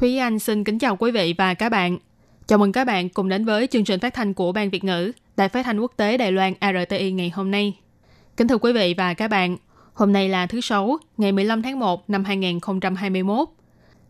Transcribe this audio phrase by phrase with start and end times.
[0.00, 1.98] Thúy Anh xin kính chào quý vị và các bạn.
[2.46, 5.12] Chào mừng các bạn cùng đến với chương trình phát thanh của Ban Việt ngữ,
[5.36, 7.76] Đài phát thanh quốc tế Đài Loan RTI ngày hôm nay.
[8.36, 9.56] Kính thưa quý vị và các bạn,
[9.94, 13.48] hôm nay là thứ Sáu, ngày 15 tháng 1 năm 2021,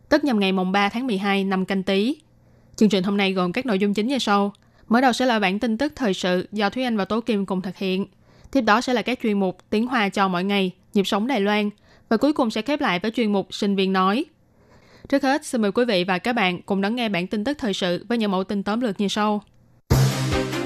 [0.09, 2.17] tức nhằm ngày mùng 3 tháng 12 năm canh tí.
[2.77, 4.53] Chương trình hôm nay gồm các nội dung chính như sau.
[4.89, 7.47] Mở đầu sẽ là bản tin tức thời sự do Thúy Anh và Tố Kim
[7.47, 8.07] cùng thực hiện.
[8.51, 11.41] Tiếp đó sẽ là các chuyên mục tiếng Hoa cho mỗi ngày, nhịp sống Đài
[11.41, 11.70] Loan.
[12.09, 14.25] Và cuối cùng sẽ khép lại với chuyên mục sinh viên nói.
[15.09, 17.59] Trước hết, xin mời quý vị và các bạn cùng lắng nghe bản tin tức
[17.59, 19.42] thời sự với những mẫu tin tóm lược như sau.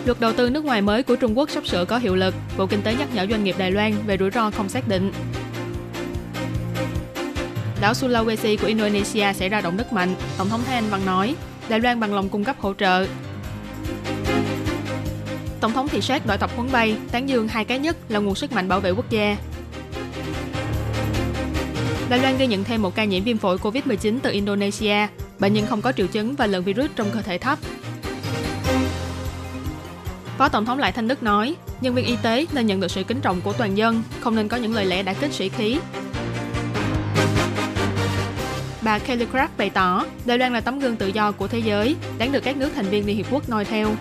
[0.05, 2.35] Luật đầu tư nước ngoài mới của Trung Quốc sắp sửa có hiệu lực.
[2.59, 5.13] Bộ Kinh tế nhắc nhở doanh nghiệp Đài Loan về rủi ro không xác định.
[7.81, 10.15] Đảo Sulawesi của Indonesia xảy ra động đất mạnh.
[10.39, 11.37] Tổng thống Thái Anh Văn nói,
[11.69, 13.07] Đài Loan bằng lòng cung cấp hỗ trợ.
[15.61, 18.35] Tổng thống thị sát đội tập huấn bay, tán dương hai cái nhất là nguồn
[18.35, 19.37] sức mạnh bảo vệ quốc gia.
[22.13, 25.07] Đài Loan ghi nhận thêm một ca nhiễm viêm phổi COVID-19 từ Indonesia.
[25.39, 27.59] Bệnh nhân không có triệu chứng và lượng virus trong cơ thể thấp.
[30.39, 33.03] Phó Tổng thống Lại Thanh Đức nói, nhân viên y tế nên nhận được sự
[33.03, 35.79] kính trọng của toàn dân, không nên có những lời lẽ đã kích sĩ khí.
[38.83, 41.97] Bà Kelly Craft bày tỏ, Đài Loan là tấm gương tự do của thế giới,
[42.19, 43.95] đáng được các nước thành viên Liên Hiệp Quốc noi theo.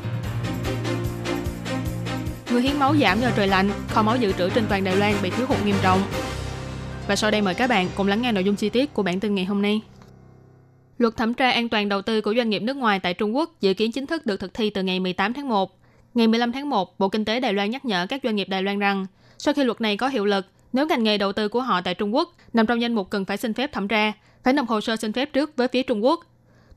[2.52, 5.14] Người hiến máu giảm do trời lạnh, kho máu dự trữ trên toàn Đài Loan
[5.22, 6.02] bị thiếu hụt nghiêm trọng.
[7.08, 9.20] Và sau đây mời các bạn cùng lắng nghe nội dung chi tiết của bản
[9.20, 9.82] tin ngày hôm nay.
[10.98, 13.62] Luật thẩm tra an toàn đầu tư của doanh nghiệp nước ngoài tại Trung Quốc
[13.62, 15.78] dự kiến chính thức được thực thi từ ngày 18 tháng 1.
[16.14, 18.64] Ngày 15 tháng 1, Bộ Kinh tế Đài Loan nhắc nhở các doanh nghiệp Đài
[18.64, 19.06] Loan rằng,
[19.38, 21.94] sau khi luật này có hiệu lực, nếu ngành nghề đầu tư của họ tại
[21.94, 24.14] Trung Quốc nằm trong danh mục cần phải xin phép thẩm tra,
[24.44, 26.20] phải nộp hồ sơ xin phép trước với phía Trung Quốc.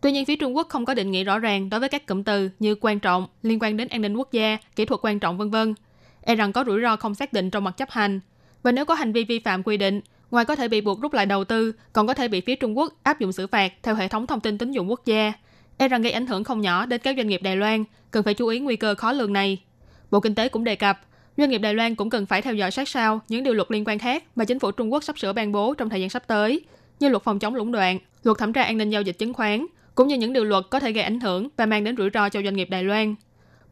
[0.01, 2.23] Tuy nhiên, phía Trung Quốc không có định nghĩa rõ ràng đối với các cụm
[2.23, 5.39] từ như quan trọng, liên quan đến an ninh quốc gia, kỹ thuật quan trọng
[5.39, 5.75] vân vân.
[6.21, 8.21] E rằng có rủi ro không xác định trong mặt chấp hành.
[8.63, 10.01] Và nếu có hành vi vi phạm quy định,
[10.35, 12.79] ngoài có thể bị buộc rút lại đầu tư, còn có thể bị phía Trung
[12.79, 15.33] Quốc áp dụng xử phạt theo hệ thống thông tin tín dụng quốc gia.
[15.77, 18.35] E rằng gây ảnh hưởng không nhỏ đến các doanh nghiệp Đài Loan, cần phải
[18.35, 19.63] chú ý nguy cơ khó lường này.
[20.11, 21.01] Bộ Kinh tế cũng đề cập,
[21.37, 23.85] doanh nghiệp Đài Loan cũng cần phải theo dõi sát sao những điều luật liên
[23.87, 26.27] quan khác mà chính phủ Trung Quốc sắp sửa ban bố trong thời gian sắp
[26.27, 26.61] tới,
[27.01, 29.67] như luật phòng chống lũng đoạn, luật thẩm tra an ninh giao dịch chứng khoán,
[29.95, 32.29] cũng như những điều luật có thể gây ảnh hưởng và mang đến rủi ro
[32.29, 33.15] cho doanh nghiệp Đài Loan.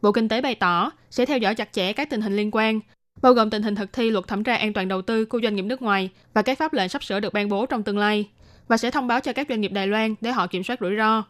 [0.01, 2.79] Bộ Kinh tế bày tỏ sẽ theo dõi chặt chẽ các tình hình liên quan,
[3.21, 5.55] bao gồm tình hình thực thi luật thẩm tra an toàn đầu tư của doanh
[5.55, 8.29] nghiệp nước ngoài và các pháp lệnh sắp sửa được ban bố trong tương lai,
[8.67, 10.95] và sẽ thông báo cho các doanh nghiệp Đài Loan để họ kiểm soát rủi
[10.97, 11.23] ro.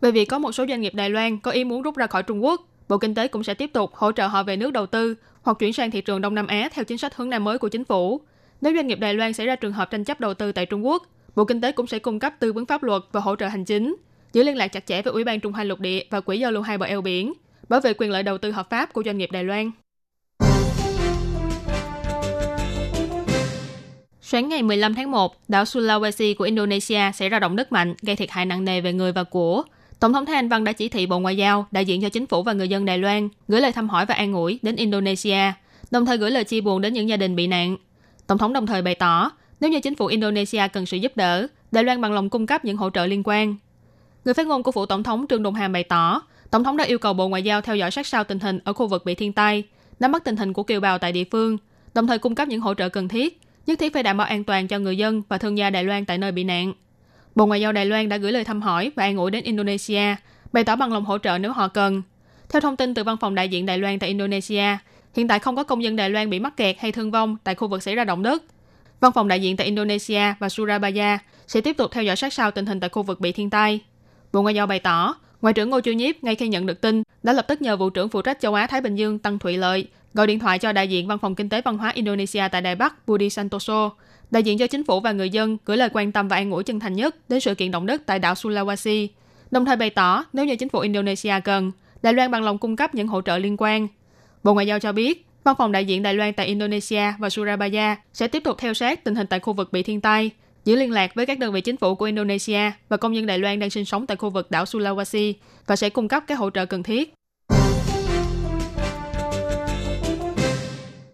[0.00, 2.22] Về việc có một số doanh nghiệp Đài Loan có ý muốn rút ra khỏi
[2.22, 4.86] Trung Quốc, Bộ Kinh tế cũng sẽ tiếp tục hỗ trợ họ về nước đầu
[4.86, 7.58] tư hoặc chuyển sang thị trường Đông Nam Á theo chính sách hướng Nam mới
[7.58, 8.20] của chính phủ.
[8.60, 10.86] Nếu doanh nghiệp Đài Loan xảy ra trường hợp tranh chấp đầu tư tại Trung
[10.86, 11.02] Quốc,
[11.36, 13.64] Bộ Kinh tế cũng sẽ cung cấp tư vấn pháp luật và hỗ trợ hành
[13.64, 13.96] chính,
[14.32, 16.52] giữ liên lạc chặt chẽ với Ủy ban Trung Hoa Lục Địa và Quỹ giao
[16.52, 17.32] lưu hai bờ eo biển,
[17.68, 19.70] bảo vệ quyền lợi đầu tư hợp pháp của doanh nghiệp Đài Loan.
[24.30, 28.16] Sáng ngày 15 tháng 1, đảo Sulawesi của Indonesia xảy ra động đất mạnh gây
[28.16, 29.62] thiệt hại nặng nề về người và của.
[30.00, 32.26] Tổng thống Thái Anh Văn đã chỉ thị Bộ Ngoại giao, đại diện cho chính
[32.26, 35.52] phủ và người dân Đài Loan gửi lời thăm hỏi và an ủi đến Indonesia,
[35.90, 37.76] đồng thời gửi lời chia buồn đến những gia đình bị nạn.
[38.26, 39.30] Tổng thống đồng thời bày tỏ,
[39.60, 42.64] nếu như chính phủ Indonesia cần sự giúp đỡ, Đài Loan bằng lòng cung cấp
[42.64, 43.56] những hỗ trợ liên quan.
[44.24, 46.84] Người phát ngôn của phủ tổng thống Trương Đồng Hàm bày tỏ, tổng thống đã
[46.84, 49.14] yêu cầu Bộ Ngoại giao theo dõi sát sao tình hình ở khu vực bị
[49.14, 49.62] thiên tai,
[50.00, 51.58] nắm bắt tình hình của kiều bào tại địa phương,
[51.94, 54.44] đồng thời cung cấp những hỗ trợ cần thiết, nhất thiết phải đảm bảo an
[54.44, 56.72] toàn cho người dân và thương gia Đài Loan tại nơi bị nạn.
[57.34, 60.16] Bộ Ngoại giao Đài Loan đã gửi lời thăm hỏi và an ủi đến Indonesia,
[60.52, 62.02] bày tỏ bằng lòng hỗ trợ nếu họ cần.
[62.48, 64.78] Theo thông tin từ văn phòng đại diện Đài Loan tại Indonesia,
[65.16, 67.54] hiện tại không có công dân Đài Loan bị mắc kẹt hay thương vong tại
[67.54, 68.42] khu vực xảy ra động đất.
[69.00, 72.50] Văn phòng đại diện tại Indonesia và Surabaya sẽ tiếp tục theo dõi sát sao
[72.50, 73.80] tình hình tại khu vực bị thiên tai.
[74.32, 77.02] Bộ Ngoại giao bày tỏ, Ngoại trưởng Ngô Chu Nhiếp ngay khi nhận được tin
[77.22, 79.56] đã lập tức nhờ vụ trưởng phụ trách châu Á Thái Bình Dương Tăng Thụy
[79.56, 79.88] Lợi
[80.18, 82.74] gọi điện thoại cho đại diện Văn phòng Kinh tế Văn hóa Indonesia tại Đài
[82.74, 83.90] Bắc Budi Santoso,
[84.30, 86.64] đại diện cho chính phủ và người dân gửi lời quan tâm và an ủi
[86.64, 89.08] chân thành nhất đến sự kiện động đất tại đảo Sulawesi,
[89.50, 91.72] đồng thời bày tỏ nếu như chính phủ Indonesia cần,
[92.02, 93.88] Đài Loan bằng lòng cung cấp những hỗ trợ liên quan.
[94.44, 97.96] Bộ Ngoại giao cho biết, Văn phòng đại diện Đài Loan tại Indonesia và Surabaya
[98.12, 100.30] sẽ tiếp tục theo sát tình hình tại khu vực bị thiên tai,
[100.64, 103.38] giữ liên lạc với các đơn vị chính phủ của Indonesia và công dân Đài
[103.38, 105.32] Loan đang sinh sống tại khu vực đảo Sulawesi
[105.66, 107.17] và sẽ cung cấp các hỗ trợ cần thiết.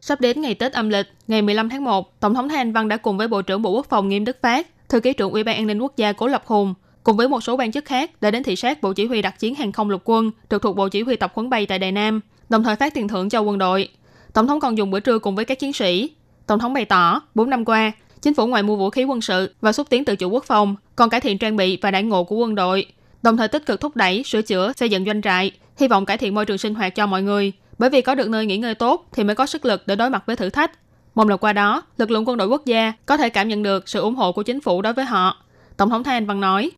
[0.06, 2.88] Sắp đến ngày Tết âm lịch, ngày 15 tháng 1, Tổng thống Thái Anh Văn
[2.88, 5.44] đã cùng với Bộ trưởng Bộ Quốc phòng Nghiêm Đức Phát, Thư ký trưởng Ủy
[5.44, 8.10] ban An ninh Quốc gia Cố Lập Hùng, cùng với một số quan chức khác
[8.22, 10.76] đã đến thị sát Bộ Chỉ huy đặc chiến hàng không lục quân trực thuộc
[10.76, 13.40] Bộ Chỉ huy tập huấn bay tại Đài Nam, đồng thời phát tiền thưởng cho
[13.40, 13.88] quân đội.
[14.32, 16.10] Tổng thống còn dùng bữa trưa cùng với các chiến sĩ.
[16.46, 17.92] Tổng thống bày tỏ, 4 năm qua,
[18.22, 20.76] chính phủ ngoài mua vũ khí quân sự và xúc tiến tự chủ quốc phòng,
[20.96, 22.86] còn cải thiện trang bị và đãi ngộ của quân đội,
[23.22, 26.18] đồng thời tích cực thúc đẩy, sửa chữa, xây dựng doanh trại, hy vọng cải
[26.18, 28.74] thiện môi trường sinh hoạt cho mọi người, bởi vì có được nơi nghỉ ngơi
[28.74, 30.70] tốt thì mới có sức lực để đối mặt với thử thách.
[31.14, 33.88] Mong là qua đó, lực lượng quân đội quốc gia có thể cảm nhận được
[33.88, 35.36] sự ủng hộ của chính phủ đối với họ.
[35.76, 36.70] Tổng thống Thái Anh Văn nói.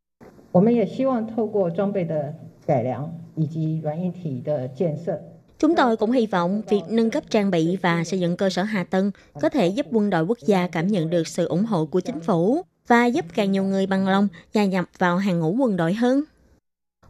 [5.58, 8.62] Chúng tôi cũng hy vọng việc nâng cấp trang bị và xây dựng cơ sở
[8.62, 9.10] hạ tầng
[9.40, 12.20] có thể giúp quân đội quốc gia cảm nhận được sự ủng hộ của chính
[12.20, 15.94] phủ và giúp càng nhiều người bằng lòng gia nhập vào hàng ngũ quân đội
[15.94, 16.22] hơn.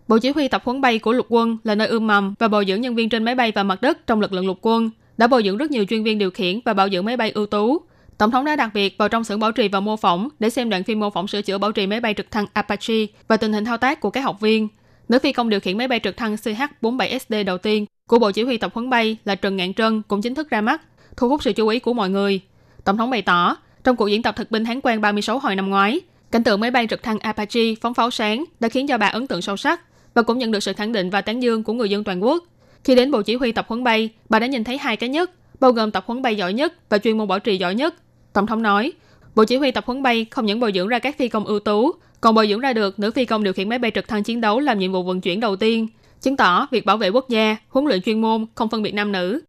[0.09, 2.65] Bộ Chỉ huy tập huấn bay của lục quân là nơi ươm mầm và bồi
[2.69, 5.27] dưỡng nhân viên trên máy bay và mặt đất trong lực lượng lục quân, đã
[5.27, 7.81] bồi dưỡng rất nhiều chuyên viên điều khiển và bảo dưỡng máy bay ưu tú.
[8.19, 10.71] Tổng thống đã đặc biệt vào trong xưởng bảo trì và mô phỏng để xem
[10.71, 12.95] đoạn phim mô phỏng sửa chữa bảo trì máy bay trực thăng Apache
[13.29, 14.69] và tình hình thao tác của các học viên.
[15.09, 18.43] Nữ phi công điều khiển máy bay trực thăng CH-47SD đầu tiên của Bộ Chỉ
[18.43, 20.83] huy tập huấn bay là Trần Ngạn Trân cũng chính thức ra mắt,
[21.17, 22.41] thu hút sự chú ý của mọi người.
[22.85, 25.71] Tổng thống bày tỏ, trong cuộc diễn tập thực binh Hán Quan 36 hồi năm
[25.71, 26.01] ngoái,
[26.31, 29.27] cảnh tượng máy bay trực thăng Apache phóng pháo sáng đã khiến cho bà ấn
[29.27, 29.81] tượng sâu sắc
[30.17, 32.45] và cũng nhận được sự khẳng định và tán dương của người dân toàn quốc.
[32.85, 35.31] Khi đến Bộ Chỉ huy tập huấn bay, bà đã nhìn thấy hai cái nhất,
[35.61, 37.95] bao gồm tập huấn bay giỏi nhất và chuyên môn bảo trì giỏi nhất.
[38.33, 38.93] Tổng thống nói,
[39.35, 41.61] Bộ Chỉ huy tập huấn bay không những bồi dưỡng ra các phi công ưu
[41.61, 44.23] tú, còn bồi dưỡng ra được nữ phi công điều khiển máy bay trực thăng
[44.23, 45.89] chiến đấu làm nhiệm vụ vận chuyển đầu tiên,
[46.21, 49.13] chứng tỏ việc bảo vệ quốc gia, huấn luyện chuyên môn không phân biệt nam
[49.13, 49.41] nữ.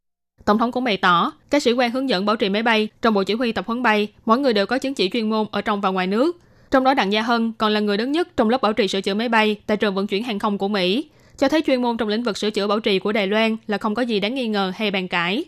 [0.46, 3.14] Tổng thống cũng bày tỏ, các sĩ quan hướng dẫn bảo trì máy bay trong
[3.14, 5.62] bộ chỉ huy tập huấn bay, mỗi người đều có chứng chỉ chuyên môn ở
[5.62, 6.38] trong và ngoài nước.
[6.72, 9.02] Trong đó Đặng Gia Hân còn là người đứng nhất trong lớp bảo trì sửa
[9.02, 11.98] chữa máy bay tại trường vận chuyển hàng không của Mỹ, cho thấy chuyên môn
[11.98, 14.36] trong lĩnh vực sửa chữa bảo trì của Đài Loan là không có gì đáng
[14.36, 15.46] nghi ngờ hay bàn cãi.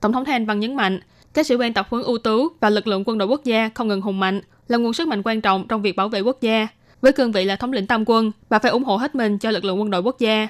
[0.00, 1.00] Tổng thống Thanh Văn nhấn mạnh,
[1.34, 3.88] các sĩ quan tập huấn ưu tú và lực lượng quân đội quốc gia không
[3.88, 6.68] ngừng hùng mạnh là nguồn sức mạnh quan trọng trong việc bảo vệ quốc gia.
[7.02, 9.50] Với cương vị là thống lĩnh tam quân, bà phải ủng hộ hết mình cho
[9.50, 10.48] lực lượng quân đội quốc gia.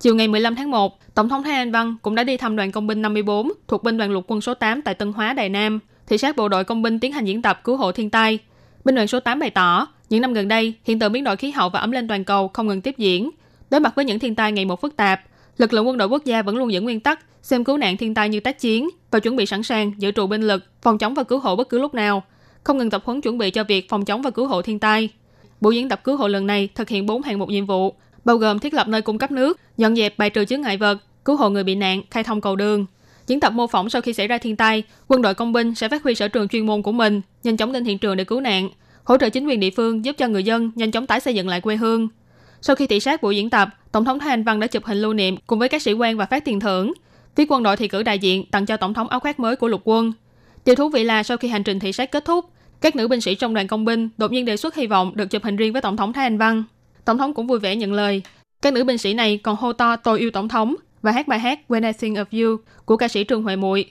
[0.00, 2.72] Chiều ngày 15 tháng 1, Tổng thống Thái Anh Văn cũng đã đi thăm đoàn
[2.72, 5.78] công binh 54 thuộc binh đoàn lục quân số 8 tại Tân Hóa, Đài Nam,
[6.06, 8.38] thị sát bộ đội công binh tiến hành diễn tập cứu hộ thiên tai.
[8.84, 11.50] Bình luận số 8 bày tỏ, những năm gần đây, hiện tượng biến đổi khí
[11.50, 13.30] hậu và ấm lên toàn cầu không ngừng tiếp diễn.
[13.70, 15.20] Đối mặt với những thiên tai ngày một phức tạp,
[15.58, 18.14] lực lượng quân đội quốc gia vẫn luôn giữ nguyên tắc xem cứu nạn thiên
[18.14, 21.14] tai như tác chiến và chuẩn bị sẵn sàng giữ trụ binh lực, phòng chống
[21.14, 22.22] và cứu hộ bất cứ lúc nào,
[22.64, 25.08] không ngừng tập huấn chuẩn bị cho việc phòng chống và cứu hộ thiên tai.
[25.60, 27.94] Buổi diễn tập cứu hộ lần này thực hiện 4 hạng mục nhiệm vụ,
[28.24, 30.98] bao gồm thiết lập nơi cung cấp nước, dọn dẹp bài trừ chướng ngại vật,
[31.24, 32.86] cứu hộ người bị nạn, khai thông cầu đường.
[33.30, 35.88] Diễn tập mô phỏng sau khi xảy ra thiên tai, quân đội công binh sẽ
[35.88, 38.40] phát huy sở trường chuyên môn của mình, nhanh chóng lên hiện trường để cứu
[38.40, 38.68] nạn,
[39.04, 41.48] hỗ trợ chính quyền địa phương giúp cho người dân nhanh chóng tái xây dựng
[41.48, 42.08] lại quê hương.
[42.60, 45.02] Sau khi thị sát buổi diễn tập, Tổng thống Thái Anh Văn đã chụp hình
[45.02, 46.92] lưu niệm cùng với các sĩ quan và phát tiền thưởng.
[47.36, 49.68] Phía quân đội thì cử đại diện tặng cho Tổng thống áo khoác mới của
[49.68, 50.12] lục quân.
[50.64, 52.44] Điều thú vị là sau khi hành trình thị sát kết thúc,
[52.80, 55.30] các nữ binh sĩ trong đoàn công binh đột nhiên đề xuất hy vọng được
[55.30, 56.64] chụp hình riêng với Tổng thống Thái Anh Văn.
[57.04, 58.22] Tổng thống cũng vui vẻ nhận lời.
[58.62, 61.38] Các nữ binh sĩ này còn hô to tôi yêu Tổng thống và hát bài
[61.38, 63.86] hát When I Think of You của ca sĩ Trương Huệ Muội.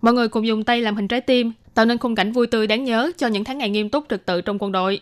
[0.00, 2.66] Mọi người cùng dùng tay làm hình trái tim, tạo nên khung cảnh vui tươi
[2.66, 5.00] đáng nhớ cho những tháng ngày nghiêm túc trật tự trong quân đội.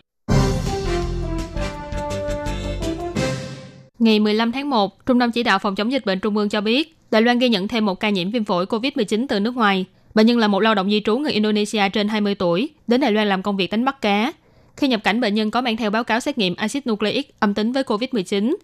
[3.99, 6.61] Ngày 15 tháng 1, Trung tâm Chỉ đạo Phòng chống dịch bệnh Trung ương cho
[6.61, 9.85] biết, Đài Loan ghi nhận thêm một ca nhiễm viêm phổi COVID-19 từ nước ngoài.
[10.13, 13.11] Bệnh nhân là một lao động di trú người Indonesia trên 20 tuổi, đến Đài
[13.11, 14.33] Loan làm công việc đánh bắt cá.
[14.77, 17.53] Khi nhập cảnh, bệnh nhân có mang theo báo cáo xét nghiệm axit nucleic âm
[17.53, 18.55] tính với COVID-19.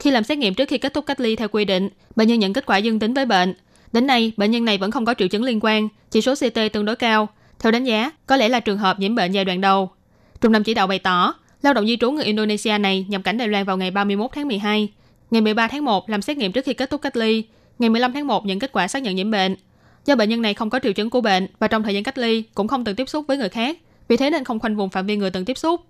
[0.00, 2.38] Khi làm xét nghiệm trước khi kết thúc cách ly theo quy định, bệnh nhân
[2.38, 3.54] nhận kết quả dương tính với bệnh.
[3.92, 6.58] Đến nay, bệnh nhân này vẫn không có triệu chứng liên quan, chỉ số CT
[6.72, 7.28] tương đối cao.
[7.58, 9.90] Theo đánh giá, có lẽ là trường hợp nhiễm bệnh giai đoạn đầu.
[10.40, 13.38] Trung tâm chỉ đạo bày tỏ, lao động di trú người Indonesia này nhập cảnh
[13.38, 14.88] Đài Loan vào ngày 31 tháng 12.
[15.30, 17.44] Ngày 13 tháng 1 làm xét nghiệm trước khi kết thúc cách ly.
[17.78, 19.56] Ngày 15 tháng 1 nhận kết quả xác nhận nhiễm bệnh.
[20.06, 22.18] Do bệnh nhân này không có triệu chứng của bệnh và trong thời gian cách
[22.18, 23.78] ly cũng không từng tiếp xúc với người khác,
[24.08, 25.80] vì thế nên không khoanh vùng phạm vi người từng tiếp xúc.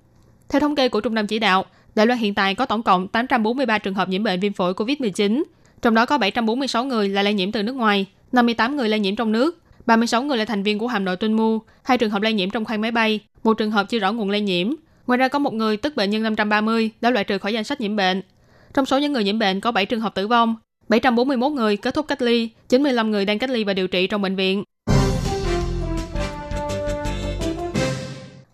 [0.49, 3.09] Theo thống kê của Trung tâm chỉ đạo, Đài Loan hiện tại có tổng cộng
[3.09, 5.42] 843 trường hợp nhiễm bệnh viêm phổi COVID-19,
[5.82, 9.16] trong đó có 746 người là lây nhiễm từ nước ngoài, 58 người lây nhiễm
[9.16, 12.23] trong nước, 36 người là thành viên của hạm đội tuân mu, hai trường hợp
[12.23, 14.75] lây nhiễm trong khoang máy bay, một trường hợp chưa rõ nguồn lây nhiễm.
[15.06, 17.80] Ngoài ra có một người tức bệnh nhân 530 đã loại trừ khỏi danh sách
[17.80, 18.23] nhiễm bệnh.
[18.75, 20.54] Trong số những người nhiễm bệnh có 7 trường hợp tử vong,
[20.88, 24.23] 741 người kết thúc cách ly, 95 người đang cách ly và điều trị trong
[24.23, 24.64] bệnh viện.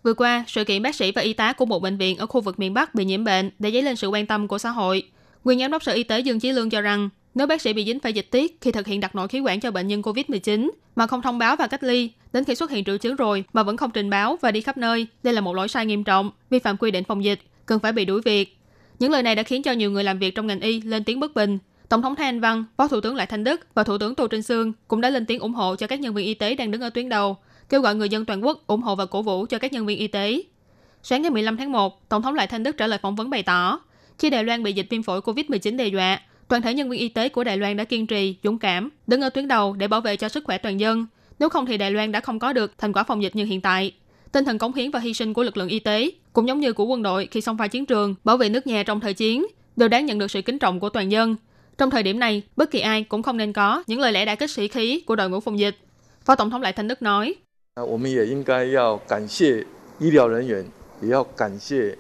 [0.06, 2.40] Vừa qua, sự kiện bác sĩ và y tá của một bệnh viện ở khu
[2.40, 5.02] vực miền Bắc bị nhiễm bệnh đã dấy lên sự quan tâm của xã hội.
[5.44, 7.84] Nguyên giám đốc Sở Y tế Dương Chí Lương cho rằng, nếu bác sĩ bị
[7.84, 10.70] dính phải dịch tiết khi thực hiện đặt nội khí quản cho bệnh nhân COVID-19
[10.96, 13.62] mà không thông báo và cách ly, đến khi xuất hiện triệu chứng rồi mà
[13.62, 16.30] vẫn không trình báo và đi khắp nơi, đây là một lỗi sai nghiêm trọng,
[16.50, 18.58] vi phạm quy định phòng dịch, cần phải bị đuổi việc.
[18.98, 21.20] Những lời này đã khiến cho nhiều người làm việc trong ngành y lên tiếng
[21.20, 21.58] bất bình.
[21.88, 24.26] Tổng thống Thái Anh Văn, Phó Thủ tướng Lại Thanh Đức và Thủ tướng Tô
[24.26, 26.70] Trinh Sương cũng đã lên tiếng ủng hộ cho các nhân viên y tế đang
[26.70, 27.36] đứng ở tuyến đầu,
[27.68, 29.99] kêu gọi người dân toàn quốc ủng hộ và cổ vũ cho các nhân viên
[29.99, 30.42] y tế.
[31.02, 33.42] Sáng ngày 15 tháng 1, Tổng thống Lại Thanh Đức trả lời phỏng vấn bày
[33.42, 33.80] tỏ,
[34.18, 37.08] khi Đài Loan bị dịch viêm phổi COVID-19 đe dọa, toàn thể nhân viên y
[37.08, 40.00] tế của Đài Loan đã kiên trì, dũng cảm, đứng ở tuyến đầu để bảo
[40.00, 41.06] vệ cho sức khỏe toàn dân.
[41.38, 43.61] Nếu không thì Đài Loan đã không có được thành quả phòng dịch như hiện
[43.61, 43.92] tại.
[44.32, 46.73] Tinh thần cống hiến và hy sinh của lực lượng y tế, cũng giống như
[46.73, 49.46] của quân đội khi xông pha chiến trường, bảo vệ nước nhà trong thời chiến,
[49.76, 51.37] đều đáng nhận được sự kính trọng của toàn dân.
[51.78, 54.35] Trong thời điểm này, bất kỳ ai cũng không nên có những lời lẽ đã
[54.35, 55.76] kích sĩ khí của đội ngũ phòng dịch.
[56.25, 57.35] Phó Tổng thống Lại Thanh Đức nói,
[57.75, 59.65] 我们也应该要感谢
[60.00, 60.65] 医疗人员，
[61.01, 61.97] 也要感谢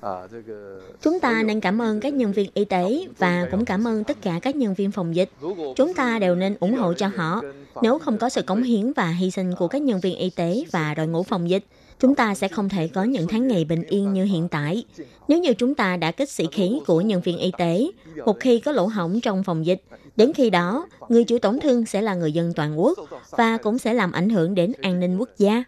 [0.00, 0.80] 啊这个。
[1.00, 4.22] Chúng ta nên cảm ơn các nhân viên y tế và cũng cảm ơn tất
[4.22, 5.30] cả các nhân viên phòng dịch.
[5.76, 7.42] Chúng ta đều nên ủng hộ cho họ.
[7.82, 10.64] Nếu không có sự cống hiến và hy sinh của các nhân viên y tế
[10.70, 11.64] và đội ngũ phòng dịch,
[12.00, 14.84] chúng ta sẽ không thể có những tháng ngày bình yên như hiện tại.
[15.28, 17.86] Nếu như chúng ta đã kích sĩ khí của nhân viên y tế,
[18.26, 19.82] một khi có lỗ hổng trong phòng dịch,
[20.17, 22.97] đến khi đó, người chịu tổn thương sẽ là người dân toàn quốc
[23.29, 25.63] và cũng sẽ làm ảnh hưởng đến an ninh quốc gia.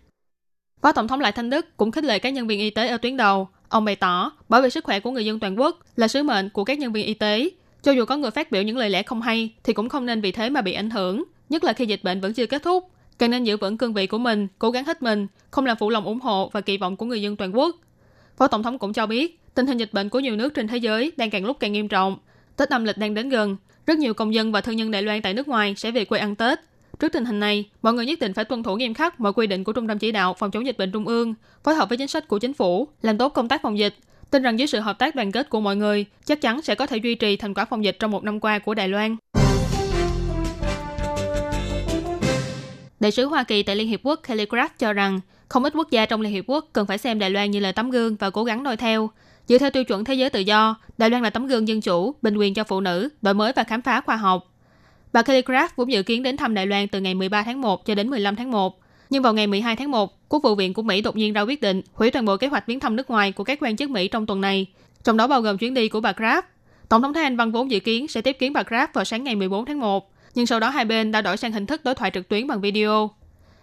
[0.81, 2.97] Phó Tổng thống Lại Thanh Đức cũng khích lệ các nhân viên y tế ở
[2.97, 3.47] tuyến đầu.
[3.69, 6.49] Ông bày tỏ, bảo vệ sức khỏe của người dân toàn quốc là sứ mệnh
[6.49, 7.49] của các nhân viên y tế.
[7.83, 10.21] Cho dù có người phát biểu những lời lẽ không hay, thì cũng không nên
[10.21, 12.83] vì thế mà bị ảnh hưởng, nhất là khi dịch bệnh vẫn chưa kết thúc.
[13.17, 15.89] Cần nên giữ vững cương vị của mình, cố gắng hết mình, không làm phụ
[15.89, 17.75] lòng ủng hộ và kỳ vọng của người dân toàn quốc.
[18.37, 20.77] Phó Tổng thống cũng cho biết, tình hình dịch bệnh của nhiều nước trên thế
[20.77, 22.17] giới đang càng lúc càng nghiêm trọng.
[22.55, 23.57] Tết âm lịch đang đến gần,
[23.89, 26.19] rất nhiều công dân và thân nhân Đài Loan tại nước ngoài sẽ về quê
[26.19, 26.59] ăn Tết.
[26.99, 29.47] Trước tình hình này, mọi người nhất định phải tuân thủ nghiêm khắc mọi quy
[29.47, 31.97] định của Trung tâm Chỉ đạo Phòng chống dịch bệnh Trung ương, phối hợp với
[31.97, 33.95] chính sách của chính phủ, làm tốt công tác phòng dịch.
[34.31, 36.85] Tin rằng dưới sự hợp tác đoàn kết của mọi người, chắc chắn sẽ có
[36.85, 39.15] thể duy trì thành quả phòng dịch trong một năm qua của Đài Loan.
[42.99, 45.91] Đại sứ Hoa Kỳ tại Liên Hiệp Quốc Kelly Craft cho rằng, không ít quốc
[45.91, 48.29] gia trong Liên Hiệp Quốc cần phải xem Đài Loan như là tấm gương và
[48.29, 49.09] cố gắng noi theo.
[49.49, 52.15] Dựa theo tiêu chuẩn thế giới tự do, Đài Loan là tấm gương dân chủ,
[52.21, 54.53] bình quyền cho phụ nữ, đổi mới và khám phá khoa học.
[55.13, 57.85] Bà Kelly Craft cũng dự kiến đến thăm Đài Loan từ ngày 13 tháng 1
[57.85, 58.79] cho đến 15 tháng 1.
[59.09, 61.61] Nhưng vào ngày 12 tháng 1, Quốc vụ viện của Mỹ đột nhiên ra quyết
[61.61, 64.07] định hủy toàn bộ kế hoạch viếng thăm nước ngoài của các quan chức Mỹ
[64.07, 64.65] trong tuần này,
[65.03, 66.41] trong đó bao gồm chuyến đi của bà Craft.
[66.89, 69.23] Tổng thống Thái Anh Văn vốn dự kiến sẽ tiếp kiến bà Craft vào sáng
[69.23, 71.95] ngày 14 tháng 1, nhưng sau đó hai bên đã đổi sang hình thức đối
[71.95, 73.09] thoại trực tuyến bằng video.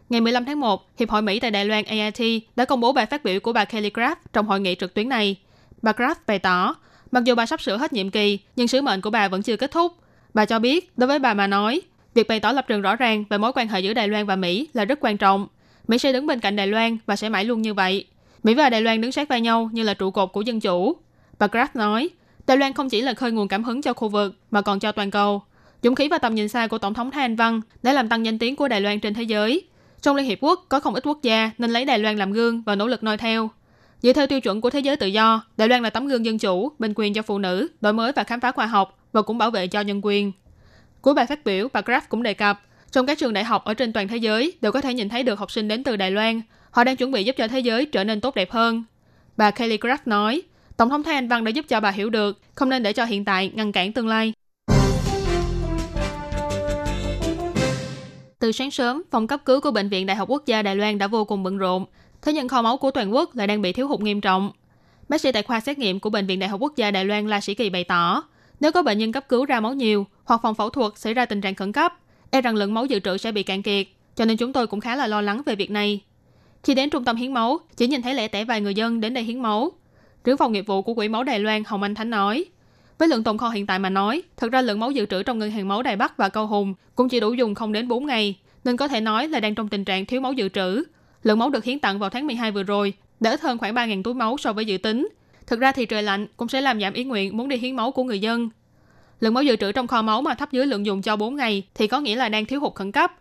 [0.08, 3.06] Ngày 15 tháng 1, Hiệp hội Mỹ tại Đài Loan AIT đã công bố bài
[3.06, 5.36] phát biểu của bà Kelly Craft trong hội nghị trực tuyến này.
[5.82, 6.74] Bà Kraft bày tỏ,
[7.10, 9.56] mặc dù bà sắp sửa hết nhiệm kỳ, nhưng sứ mệnh của bà vẫn chưa
[9.56, 9.92] kết thúc.
[10.34, 11.80] Bà cho biết, đối với bà mà nói,
[12.14, 14.36] việc bày tỏ lập trường rõ ràng về mối quan hệ giữa Đài Loan và
[14.36, 15.48] Mỹ là rất quan trọng.
[15.88, 18.06] Mỹ sẽ đứng bên cạnh Đài Loan và sẽ mãi luôn như vậy.
[18.42, 20.96] Mỹ và Đài Loan đứng sát vai nhau như là trụ cột của dân chủ.
[21.38, 22.08] Bà Kraft nói,
[22.46, 24.92] Đài Loan không chỉ là khơi nguồn cảm hứng cho khu vực mà còn cho
[24.92, 25.42] toàn cầu.
[25.82, 28.24] Dũng khí và tầm nhìn xa của Tổng thống Thái Anh Văn đã làm tăng
[28.24, 29.62] danh tiếng của Đài Loan trên thế giới.
[30.02, 32.62] Trong Liên Hiệp Quốc có không ít quốc gia nên lấy Đài Loan làm gương
[32.62, 33.50] và nỗ lực noi theo.
[34.02, 36.38] Dựa theo tiêu chuẩn của thế giới tự do, Đài Loan là tấm gương dân
[36.38, 39.38] chủ, bình quyền cho phụ nữ, đổi mới và khám phá khoa học và cũng
[39.38, 40.32] bảo vệ cho nhân quyền.
[41.00, 42.60] Cuối bài phát biểu, bà Graf cũng đề cập,
[42.90, 45.22] trong các trường đại học ở trên toàn thế giới đều có thể nhìn thấy
[45.22, 46.40] được học sinh đến từ Đài Loan.
[46.70, 48.84] Họ đang chuẩn bị giúp cho thế giới trở nên tốt đẹp hơn.
[49.36, 50.42] Bà Kelly Graf nói,
[50.76, 53.04] Tổng thống Thái Anh Văn đã giúp cho bà hiểu được, không nên để cho
[53.04, 54.32] hiện tại ngăn cản tương lai.
[58.38, 60.98] Từ sáng sớm, phòng cấp cứu của Bệnh viện Đại học Quốc gia Đài Loan
[60.98, 61.84] đã vô cùng bận rộn.
[62.26, 64.50] Thế nhưng kho máu của toàn quốc lại đang bị thiếu hụt nghiêm trọng.
[65.08, 67.28] Bác sĩ tại khoa xét nghiệm của Bệnh viện Đại học Quốc gia Đài Loan
[67.28, 68.22] La Sĩ Kỳ bày tỏ,
[68.60, 71.26] nếu có bệnh nhân cấp cứu ra máu nhiều hoặc phòng phẫu thuật xảy ra
[71.26, 71.94] tình trạng khẩn cấp,
[72.30, 74.80] e rằng lượng máu dự trữ sẽ bị cạn kiệt, cho nên chúng tôi cũng
[74.80, 76.00] khá là lo lắng về việc này.
[76.62, 79.14] Khi đến trung tâm hiến máu, chỉ nhìn thấy lẻ tẻ vài người dân đến
[79.14, 79.72] đây hiến máu.
[80.24, 82.44] Trưởng phòng nghiệp vụ của Quỹ máu Đài Loan Hồng Anh Thánh nói,
[82.98, 85.38] với lượng tồn kho hiện tại mà nói, thực ra lượng máu dự trữ trong
[85.38, 88.06] ngân hàng máu Đài Bắc và Cao Hùng cũng chỉ đủ dùng không đến 4
[88.06, 90.84] ngày, nên có thể nói là đang trong tình trạng thiếu máu dự trữ.
[91.26, 94.02] Lượng máu được hiến tặng vào tháng 12 vừa rồi đã ít hơn khoảng 3.000
[94.02, 95.08] túi máu so với dự tính.
[95.46, 97.92] Thực ra thì trời lạnh cũng sẽ làm giảm ý nguyện muốn đi hiến máu
[97.92, 98.48] của người dân.
[99.20, 101.62] Lượng máu dự trữ trong kho máu mà thấp dưới lượng dùng cho 4 ngày
[101.74, 103.12] thì có nghĩa là đang thiếu hụt khẩn cấp.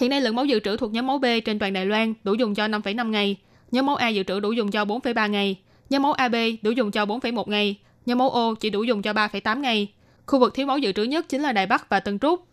[0.00, 2.34] Hiện nay lượng máu dự trữ thuộc nhóm máu B trên toàn Đài Loan đủ
[2.34, 3.36] dùng cho 5,5 ngày,
[3.70, 5.58] nhóm máu A dự trữ đủ dùng cho 4,3 ngày,
[5.90, 9.12] nhóm máu AB đủ dùng cho 4,1 ngày, nhóm máu O chỉ đủ dùng cho
[9.12, 9.88] 3,8 ngày.
[10.26, 12.46] Khu vực thiếu máu dự trữ nhất chính là Đài Bắc và Tân Trúc.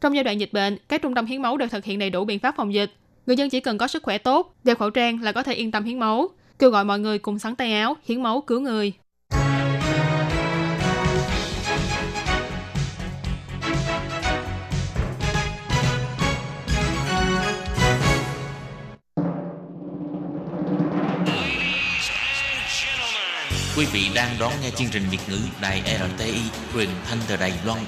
[0.00, 2.24] Trong giai đoạn dịch bệnh, các trung tâm hiến máu đều thực hiện đầy đủ
[2.24, 2.90] biện pháp phòng dịch.
[3.26, 5.70] Người dân chỉ cần có sức khỏe tốt, đeo khẩu trang là có thể yên
[5.70, 6.28] tâm hiến máu.
[6.58, 8.92] Kêu gọi mọi người cùng sắn tay áo, hiến máu cứu người.
[23.76, 25.82] Quý vị đang đón nghe chương trình Việt ngữ Đài
[26.16, 26.40] RTI
[26.74, 27.80] truyền thanh từ Đài Loan.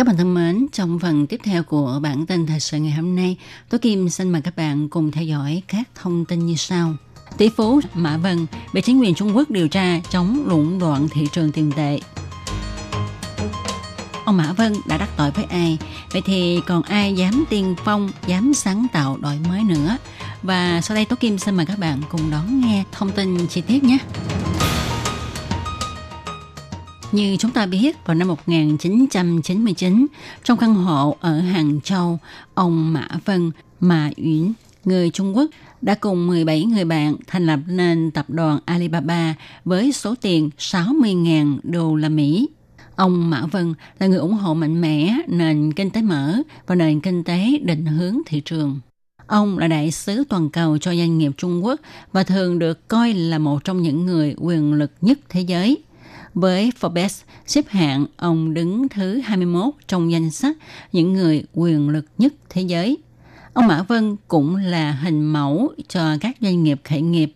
[0.00, 3.16] Các bạn thân mến, trong phần tiếp theo của bản tin thời sự ngày hôm
[3.16, 3.36] nay,
[3.68, 6.94] Tố Kim xin mời các bạn cùng theo dõi các thông tin như sau.
[7.36, 11.26] Tỷ phú Mã Vân bị chính quyền Trung Quốc điều tra chống lũng đoạn thị
[11.32, 12.00] trường tiền tệ.
[14.24, 15.78] ông Mã Vân đã đắc tội với ai?
[16.12, 19.96] Vậy thì còn ai dám tiên phong, dám sáng tạo đổi mới nữa?
[20.42, 23.60] Và sau đây Tố Kim xin mời các bạn cùng đón nghe thông tin chi
[23.60, 23.98] tiết nhé.
[27.12, 30.06] Như chúng ta biết, vào năm 1999,
[30.44, 32.18] trong căn hộ ở Hàng Châu,
[32.54, 33.50] ông Mã Vân,
[33.80, 34.52] Mã Uyển,
[34.84, 35.50] người Trung Quốc,
[35.82, 41.58] đã cùng 17 người bạn thành lập nên tập đoàn Alibaba với số tiền 60.000
[41.62, 42.48] đô la Mỹ.
[42.96, 47.00] Ông Mã Vân là người ủng hộ mạnh mẽ nền kinh tế mở và nền
[47.00, 48.80] kinh tế định hướng thị trường.
[49.26, 51.80] Ông là đại sứ toàn cầu cho doanh nghiệp Trung Quốc
[52.12, 55.78] và thường được coi là một trong những người quyền lực nhất thế giới.
[56.34, 60.56] Với Forbes xếp hạng, ông đứng thứ 21 trong danh sách
[60.92, 62.98] những người quyền lực nhất thế giới.
[63.52, 67.32] Ông Mã Vân cũng là hình mẫu cho các doanh nghiệp khởi nghiệp.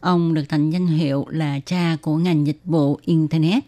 [0.00, 3.64] Ông được tặng danh hiệu là cha của ngành dịch vụ Internet.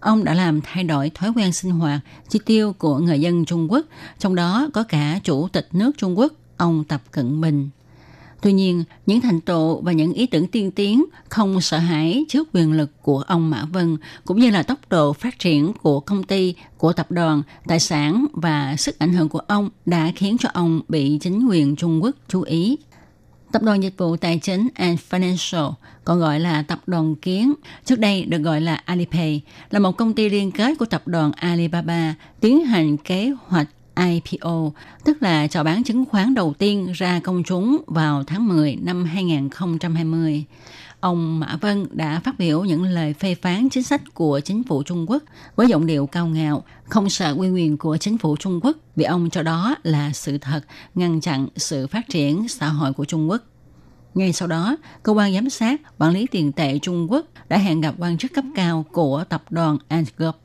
[0.00, 3.72] Ông đã làm thay đổi thói quen sinh hoạt, chi tiêu của người dân Trung
[3.72, 3.86] Quốc,
[4.18, 7.68] trong đó có cả chủ tịch nước Trung Quốc, ông Tập Cận Bình.
[8.40, 12.48] Tuy nhiên, những thành tựu và những ý tưởng tiên tiến không sợ hãi trước
[12.52, 16.22] quyền lực của ông Mã Vân, cũng như là tốc độ phát triển của công
[16.22, 20.48] ty, của tập đoàn, tài sản và sức ảnh hưởng của ông đã khiến cho
[20.52, 22.76] ông bị chính quyền Trung Quốc chú ý.
[23.52, 25.72] Tập đoàn dịch vụ tài chính and Financial,
[26.04, 27.54] còn gọi là tập đoàn Kiến,
[27.84, 29.40] trước đây được gọi là Alipay,
[29.70, 33.68] là một công ty liên kết của tập đoàn Alibaba tiến hành kế hoạch
[34.06, 34.72] IPO,
[35.04, 39.04] tức là chào bán chứng khoán đầu tiên ra công chúng vào tháng 10 năm
[39.04, 40.44] 2020.
[41.00, 44.82] Ông Mã Vân đã phát biểu những lời phê phán chính sách của chính phủ
[44.82, 45.22] Trung Quốc
[45.56, 49.04] với giọng điệu cao ngạo, không sợ quyền quyền của chính phủ Trung Quốc vì
[49.04, 50.60] ông cho đó là sự thật
[50.94, 53.42] ngăn chặn sự phát triển xã hội của Trung Quốc.
[54.14, 57.80] Ngay sau đó, cơ quan giám sát quản lý tiền tệ Trung Quốc đã hẹn
[57.80, 60.36] gặp quan chức cấp cao của tập đoàn Ant Group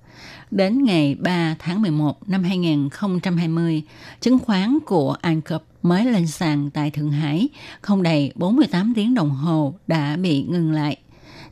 [0.51, 3.83] Đến ngày 3 tháng 11 năm 2020,
[4.21, 7.49] chứng khoán của Ancop mới lên sàn tại Thượng Hải,
[7.81, 10.97] không đầy 48 tiếng đồng hồ đã bị ngừng lại.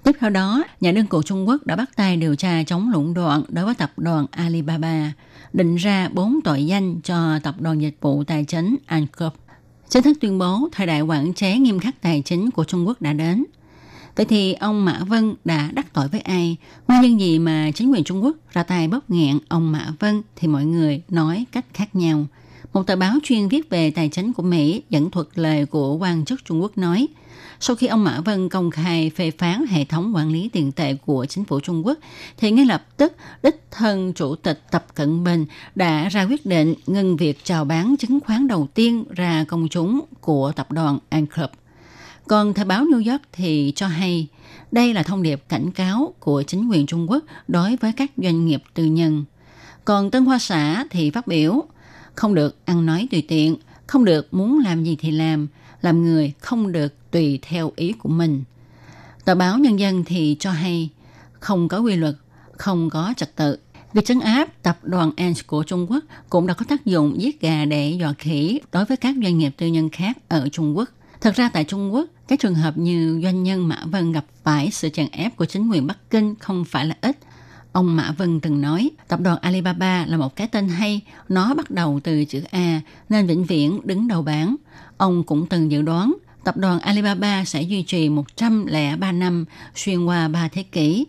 [0.04, 3.14] Tiếp theo đó, nhà đương cụ Trung Quốc đã bắt tay điều tra chống lũng
[3.14, 5.12] đoạn đối với tập đoàn Alibaba,
[5.54, 9.34] định ra bốn tội danh cho tập đoàn dịch vụ tài chính Ancop.
[9.90, 13.02] Chính thức tuyên bố thời đại quản chế nghiêm khắc tài chính của Trung Quốc
[13.02, 13.46] đã đến–
[14.22, 16.58] Vậy thì ông Mã Vân đã đắc tội với ai?
[16.88, 20.22] Nguyên nhân gì mà chính quyền Trung Quốc ra tay bóp nghẹn ông Mã Vân
[20.36, 22.26] thì mọi người nói cách khác nhau.
[22.74, 26.26] Một tờ báo chuyên viết về tài chính của Mỹ dẫn thuật lời của quan
[26.26, 27.08] chức Trung Quốc nói,
[27.60, 30.94] sau khi ông Mã Vân công khai phê phán hệ thống quản lý tiền tệ
[30.94, 31.98] của chính phủ Trung Quốc,
[32.38, 36.74] thì ngay lập tức đích thân chủ tịch Tập Cận Bình đã ra quyết định
[36.88, 41.50] ngừng việc chào bán chứng khoán đầu tiên ra công chúng của tập đoàn Anclub.
[42.28, 44.28] Còn thời báo New York thì cho hay
[44.72, 48.46] đây là thông điệp cảnh cáo của chính quyền Trung Quốc đối với các doanh
[48.46, 49.26] nghiệp tư nhân.
[49.86, 51.64] Còn Tân Hoa Xã thì phát biểu
[52.16, 53.56] không được ăn nói tùy tiện,
[53.88, 55.48] không được muốn làm gì thì làm,
[55.82, 58.44] làm người không được tùy theo ý của mình.
[59.26, 60.90] Tờ báo Nhân dân thì cho hay
[61.40, 62.16] không có quy luật,
[62.58, 63.58] không có trật tự.
[63.94, 67.42] Việc trấn áp tập đoàn Ant của Trung Quốc cũng đã có tác dụng giết
[67.42, 70.90] gà để dọa khỉ đối với các doanh nghiệp tư nhân khác ở Trung Quốc.
[71.22, 74.72] Thật ra tại Trung Quốc, các trường hợp như doanh nhân Mã Vân gặp phải
[74.72, 77.18] sự chèn ép của chính quyền Bắc Kinh không phải là ít.
[77.72, 81.72] Ông Mã Vân từng nói, tập đoàn Alibaba là một cái tên hay, nó bắt
[81.72, 84.56] đầu từ chữ A nên vĩnh viễn đứng đầu bảng.
[84.98, 90.28] Ông cũng từng dự đoán tập đoàn Alibaba sẽ duy trì 103 năm xuyên qua
[90.28, 91.06] 3 thế kỷ.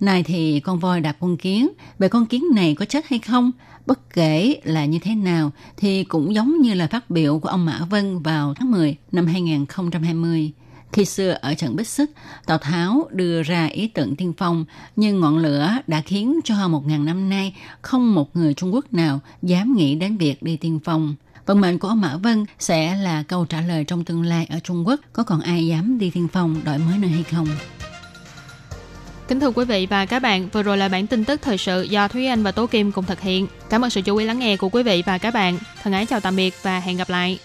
[0.00, 3.50] Này thì con voi đạp con kiến, về con kiến này có chết hay không?
[3.86, 7.64] Bất kể là như thế nào thì cũng giống như là phát biểu của ông
[7.64, 10.52] Mã Vân vào tháng 10 năm 2020.
[10.92, 12.10] Khi xưa ở trận Bích Xích,
[12.46, 14.64] Tào Tháo đưa ra ý tưởng tiên phong,
[14.96, 18.92] nhưng ngọn lửa đã khiến cho một ngàn năm nay không một người Trung Quốc
[18.92, 21.14] nào dám nghĩ đến việc đi tiên phong.
[21.46, 24.58] Vận mệnh của ông Mã Vân sẽ là câu trả lời trong tương lai ở
[24.60, 27.46] Trung Quốc có còn ai dám đi tiên phong đổi mới nơi hay không?
[29.28, 31.82] Kính thưa quý vị và các bạn, vừa rồi là bản tin tức thời sự
[31.82, 33.46] do Thúy Anh và Tố Kim cùng thực hiện.
[33.70, 35.58] Cảm ơn sự chú ý lắng nghe của quý vị và các bạn.
[35.82, 37.38] Thân ái chào tạm biệt và hẹn gặp lại.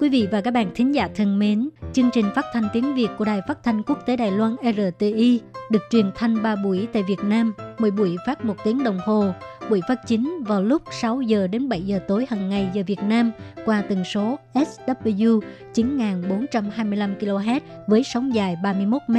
[0.00, 3.08] Quý vị và các bạn thính giả thân mến, chương trình phát thanh tiếng Việt
[3.18, 7.02] của Đài Phát thanh Quốc tế Đài Loan RTI được truyền thanh 3 buổi tại
[7.02, 9.32] Việt Nam, mỗi buổi phát một tiếng đồng hồ.
[9.70, 13.02] Buổi phát chính vào lúc 6 giờ đến 7 giờ tối hàng ngày giờ Việt
[13.02, 13.30] Nam
[13.64, 15.40] qua tần số SW
[15.74, 19.16] 9425 kHz với sóng dài 31 m.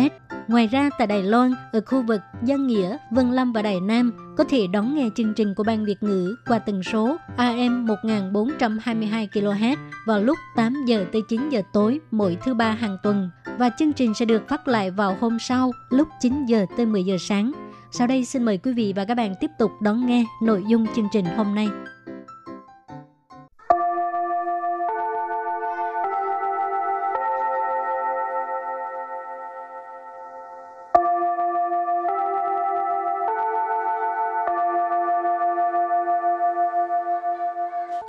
[0.47, 4.11] Ngoài ra tại Đài Loan, ở khu vực Giang Nghĩa, Vân Lâm và Đài Nam
[4.37, 9.29] có thể đón nghe chương trình của Ban Việt ngữ qua tần số AM 1422
[9.33, 13.69] kHz vào lúc 8 giờ tới 9 giờ tối mỗi thứ ba hàng tuần và
[13.69, 17.15] chương trình sẽ được phát lại vào hôm sau lúc 9 giờ tới 10 giờ
[17.19, 17.66] sáng.
[17.91, 20.85] Sau đây xin mời quý vị và các bạn tiếp tục đón nghe nội dung
[20.95, 21.67] chương trình hôm nay.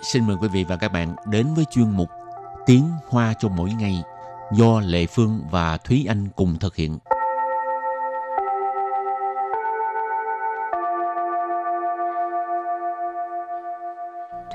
[0.02, 2.08] Xin mời quý vị và các bạn đến với chuyên mục
[2.66, 4.02] Tiếng Hoa cho mỗi ngày
[4.52, 6.98] do Lệ Phương và Thúy Anh cùng thực hiện.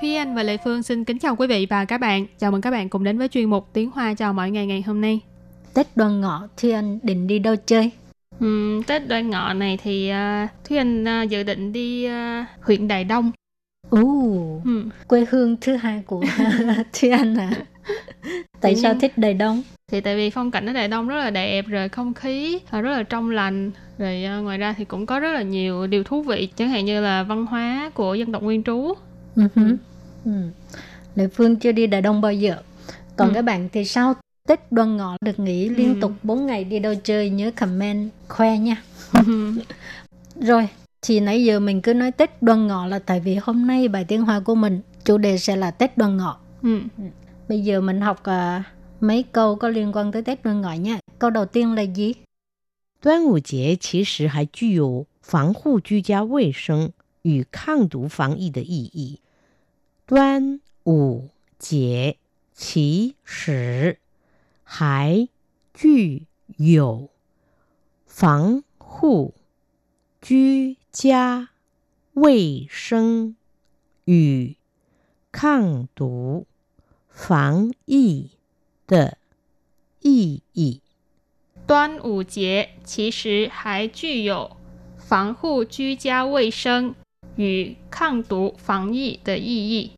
[0.03, 2.25] Thúy Anh và Lệ Phương xin kính chào quý vị và các bạn.
[2.39, 4.81] Chào mừng các bạn cùng đến với chuyên mục Tiếng Hoa chào mỗi ngày ngày
[4.81, 5.19] hôm nay.
[5.73, 7.91] Tết đoan ngọ Thúy Anh định đi đâu chơi?
[8.45, 12.87] Uhm, Tết đoan ngọ này thì uh, Thúy Anh uh, dự định đi uh, huyện
[12.87, 13.31] Đài Đông.
[13.89, 13.99] Ồ,
[14.65, 14.83] Ừ.
[15.07, 16.23] quê hương thứ hai của
[16.99, 17.51] Thúy Anh à.
[18.61, 19.63] Tại sao thích Đài Đông?
[19.91, 22.91] Thì tại vì phong cảnh ở Đài Đông rất là đẹp, rồi không khí rất
[22.91, 26.21] là trong lành, rồi uh, ngoài ra thì cũng có rất là nhiều điều thú
[26.21, 28.93] vị, chẳng hạn như là văn hóa của dân tộc nguyên trú.
[29.35, 29.77] Ừ hứ.
[30.24, 30.30] Ừ.
[31.14, 32.56] Lệ Phương chưa đi Đài Đông bao giờ.
[33.16, 33.34] Còn Ừ.
[33.34, 34.14] các bạn thì sao?
[34.48, 36.00] Tết đoan ngọ được nghỉ liên Ừ.
[36.00, 38.82] tục 4 ngày đi đâu chơi nhớ comment khoe nha.
[40.40, 40.68] Rồi,
[41.02, 44.04] thì nãy giờ mình cứ nói Tết đoan ngọ là tại vì hôm nay bài
[44.08, 46.38] tiếng Hoa của mình chủ đề sẽ là Tết đoan ngọ.
[46.62, 46.80] ừ.
[47.48, 48.64] Bây giờ mình học à,
[49.00, 50.98] mấy câu có liên quan tới Tết đoan ngọ nha.
[51.18, 52.14] Câu đầu tiên là gì?
[53.00, 56.90] 端午节其实还具有防护居家卫生
[57.22, 59.20] 与抗毒防疫的意义。
[60.15, 62.17] 端午节
[62.53, 63.97] 其实
[64.63, 65.27] 还
[65.73, 67.09] 具有
[68.05, 69.33] 防护
[70.21, 71.49] 居家
[72.13, 73.35] 卫生
[74.05, 74.55] 与
[75.31, 76.45] 抗毒
[77.09, 78.29] 防疫
[78.85, 79.17] 的
[79.99, 80.81] 意义。
[81.65, 84.55] 端午节其实还具有
[84.95, 86.93] 防护居家卫生
[87.35, 89.93] 与抗毒防疫的意义.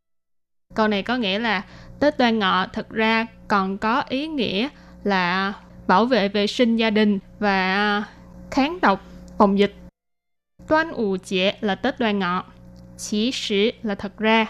[0.75, 1.61] Câu này có nghĩa là
[1.99, 4.69] Tết Đoan Ngọ thực ra còn có ý nghĩa
[5.03, 5.53] là
[5.87, 8.03] bảo vệ vệ sinh gia đình và
[8.51, 9.01] kháng độc,
[9.37, 9.75] phòng dịch.
[10.69, 12.43] Đoan Ủ Chế là Tết Đoan Ngọ.
[12.97, 14.45] Chí sử là thật ra.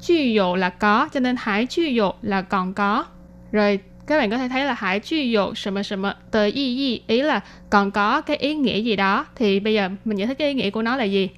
[0.00, 3.04] Chư dụ là có, cho nên hải chư dụ là còn có.
[3.52, 7.02] Rồi các bạn có thể thấy là hải chư dụ sầm sầm tờ y y
[7.06, 10.38] ý là còn có cái ý nghĩa gì đó thì bây giờ mình giải thích
[10.38, 11.30] cái ý nghĩa của nó là gì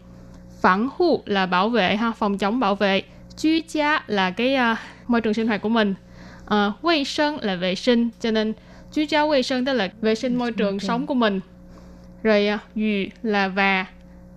[0.61, 3.03] phản hụ là bảo vệ ha phòng chống bảo vệ
[3.37, 7.75] chú gia là cái uh, môi trường sinh hoạt của mình。uh, vệ sinh là vệ
[7.75, 8.53] sinh cho nên
[8.93, 13.49] chú gia vệ sinh tức là vệ sinh môi trường sống của mình。rồi uh, là
[13.49, 13.87] và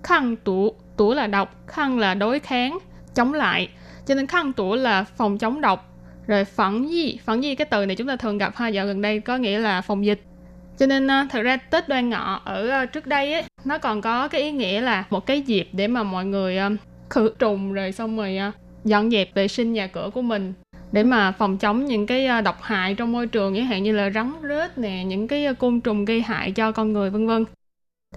[0.03, 2.79] khăn tủ tủ là độc khăn là đối kháng
[3.15, 3.69] chống lại
[4.05, 7.95] cho nên khăn tủ là phòng chống độc。rồi phản di phản di cái từ này
[7.95, 11.31] chúng ta thường gặp ha dạo gần đây có nghĩa là phòng dịch。cho nên uh,
[11.31, 14.51] thật ra tết đoan ngọ ở uh, trước đây ấy, nó còn có cái ý
[14.51, 18.39] nghĩa là một cái dịp để mà mọi người uh, khử trùng rồi xong rồi
[18.49, 18.53] uh,
[18.88, 20.52] dọn dẹp vệ sinh nhà cửa của mình
[20.92, 23.92] để mà phòng chống những cái uh, độc hại trong môi trường chẳng hạn như
[23.92, 27.26] là rắn rết nè những cái uh, côn trùng gây hại cho con người vân
[27.26, 27.44] vân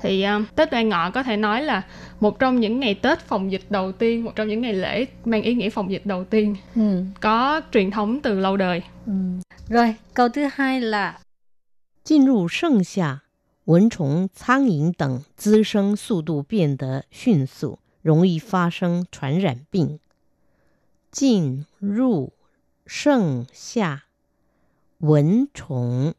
[0.02, 1.82] thì uh, Tết Đoan Ngọ có thể nói là
[2.20, 5.42] một trong những ngày Tết phòng dịch đầu tiên, một trong những ngày lễ mang
[5.42, 7.04] ý nghĩa phòng dịch đầu tiên Ừ.
[7.22, 8.82] có truyền thống từ lâu đời.
[9.06, 9.14] Ừ.
[9.70, 11.20] Rồi, câu thứ hai là
[12.04, 13.20] 进入盛夏，
[13.66, 20.00] 蚊虫、苍蝇等滋生速度变得迅速，容易发生传染病。
[21.13, 22.33] 进入
[22.87, 24.05] 盛夏，
[24.99, 26.15] 蚊虫、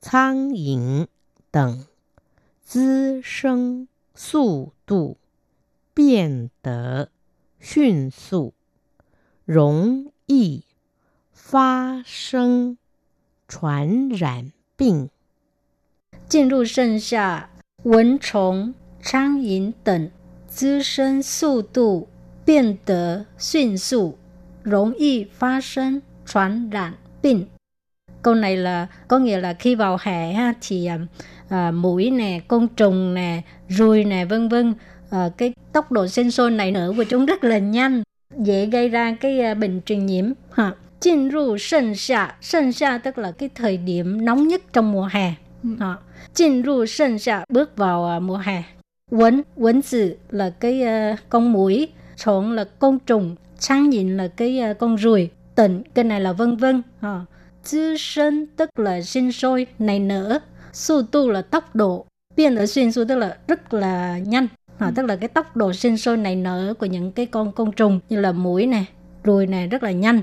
[0.00, 1.06] 苍蝇
[1.50, 1.86] 等
[2.62, 5.18] 滋生速度
[5.92, 7.10] 变得
[7.60, 8.54] 迅速，
[9.44, 10.64] 容易
[11.30, 12.78] 发生
[13.46, 15.10] 传染病。
[16.26, 17.50] 进入盛夏，
[17.82, 20.10] 蚊虫、苍蝇等
[20.46, 22.08] 滋生速度
[22.44, 24.17] 变得迅速，
[24.67, 27.45] 容易发生传染病.
[28.21, 30.99] Câu này là có nghĩa là khi vào hè ha, thì à,
[31.49, 34.73] à, mũi nè, côn trùng nè, ruồi nè, vân vân,
[35.09, 38.03] à, cái tốc độ sinh sôi nảy nở của chúng rất là nhanh,
[38.37, 40.25] dễ gây ra cái à, bệnh truyền nhiễm.
[40.51, 40.73] Ha.
[40.99, 45.33] 进入盛夏，盛夏 tức là cái thời điểm nóng nhất trong mùa hè.
[45.79, 45.97] Đó.
[46.33, 48.63] 进入盛夏 bước vào à, mùa hè.
[49.11, 54.28] Quấn, quấn tử là cái à, con muỗi, trộn là côn trùng, trang nhìn là
[54.28, 57.18] cái uh, con ruồi tịnh cái này là vân vân ờ.
[57.18, 57.24] ha
[57.68, 60.38] dư sinh tức là sinh sôi này nở.
[60.72, 62.06] Su tu là tốc độ.
[62.36, 64.46] Biến ở sinh su tức là rất là nhanh
[64.78, 64.92] ha, ừ.
[64.96, 68.00] tức là cái tốc độ sinh sôi này nở của những cái con côn trùng
[68.08, 68.86] như là mũi này
[69.24, 70.22] ruồi này rất là nhanh.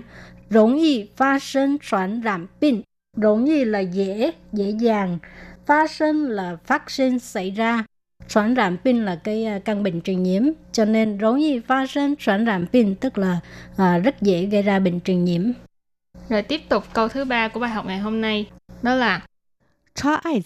[0.49, 2.81] Rỗng y phát sinh soạn giảm pin.
[3.17, 5.17] Rỗng y là dễ dễ dàng.
[5.65, 7.83] Phát sinh là phát sinh xảy ra.
[8.27, 11.91] Soạn rạm pin là cái à, căn bệnh truyền nhiễm, cho nên rối gì phát
[11.91, 13.39] sinh soạn pin tức là
[13.77, 15.51] à, rất dễ gây ra bệnh truyền nhiễm.
[16.29, 18.49] Rồi tiếp tục câu thứ ba của bài học ngày hôm nay,
[18.81, 19.25] đó là
[19.95, 20.41] Cho ai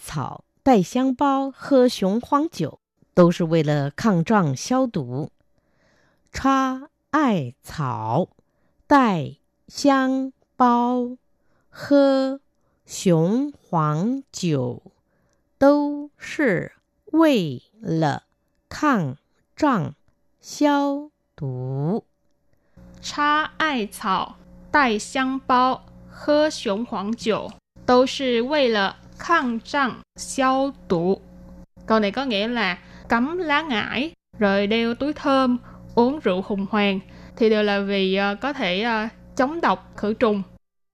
[17.11, 18.23] 为了
[18.69, 19.15] 抗
[19.55, 19.93] 胀
[20.41, 22.03] 消毒。
[23.01, 24.35] 插艾草、
[24.71, 27.51] 带香包、喝雄黄酒，
[27.85, 31.21] 都是为了抗胀消毒.
[31.85, 32.77] Câu này có nghĩa là
[33.09, 35.57] cắm lá ngải, rồi đeo túi thơm,
[35.95, 36.99] uống rượu hùng hoàng
[37.37, 40.43] thì đều là vì uh, có thể uh, chống độc khử trùng.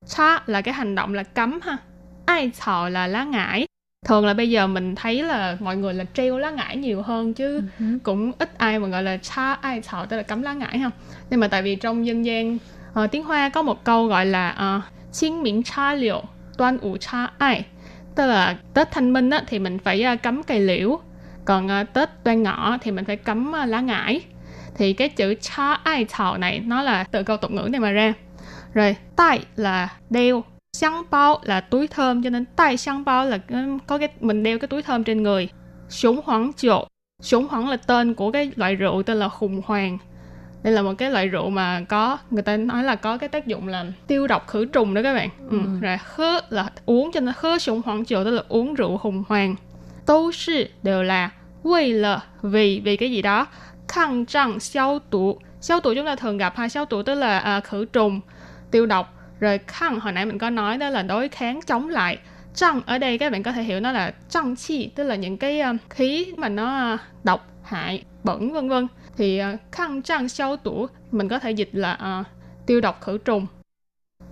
[0.07, 1.77] Cha là cái hành động là cắm ha.
[2.25, 3.67] Ai thọ là lá ngải.
[4.06, 7.34] Thường là bây giờ mình thấy là mọi người là treo lá ngải nhiều hơn
[7.34, 7.98] chứ uh-huh.
[8.02, 10.90] cũng ít ai mà gọi là cha ai thọ tức là cắm lá ngải ha.
[11.30, 12.58] Nhưng mà tại vì trong dân gian
[13.04, 16.22] uh, tiếng Hoa có một câu gọi là uh, Chiên miệng cha liệu,
[16.58, 17.64] toan ủ cha ai
[18.14, 20.98] tức là Tết Thanh Minh á, thì mình phải uh, cắm cây liễu
[21.44, 24.20] còn uh, Tết Đoan Ngọ thì mình phải cắm uh, lá ngải
[24.76, 27.90] thì cái chữ cha ai thảo này nó là từ câu tục ngữ này mà
[27.90, 28.12] ra
[28.74, 30.44] rồi tai là đeo
[30.76, 33.38] xăng bao là túi thơm cho nên tai xăng bao là
[33.86, 35.48] có cái mình đeo cái túi thơm trên người.
[35.88, 36.86] Súng hoảng chỗ
[37.22, 39.98] súng hoảng là tên của cái loại rượu tên là hùng hoàng.
[40.62, 43.46] Đây là một cái loại rượu mà có người ta nói là có cái tác
[43.46, 45.28] dụng là tiêu độc khử trùng đó các bạn.
[45.50, 45.58] Ừ.
[45.58, 45.80] Ừ.
[45.80, 49.24] rồi khớ là uống cho nên khớ súng hoảng chỗ tức là uống rượu hùng
[49.28, 49.56] hoàng.
[50.06, 51.30] 都是 đều là
[51.64, 53.46] vì là vì vì cái gì đó?
[53.88, 57.38] Khăn trăng xiao tủ xiao tủ chúng ta thường gặp hai xiao tủ tức là
[57.38, 58.20] à, khử trùng
[58.70, 62.18] tiêu độc rồi khăn hồi nãy mình có nói đó là đối kháng chống lại.
[62.54, 65.36] Trăng ở đây các bạn có thể hiểu nó là trăng chi tức là những
[65.36, 68.88] cái uh, khí mà nó uh, độc hại bẩn vân vân.
[69.16, 72.26] Thì uh, khăn trăng xiao tủ mình có thể dịch là uh,
[72.66, 73.46] tiêu độc khử trùng.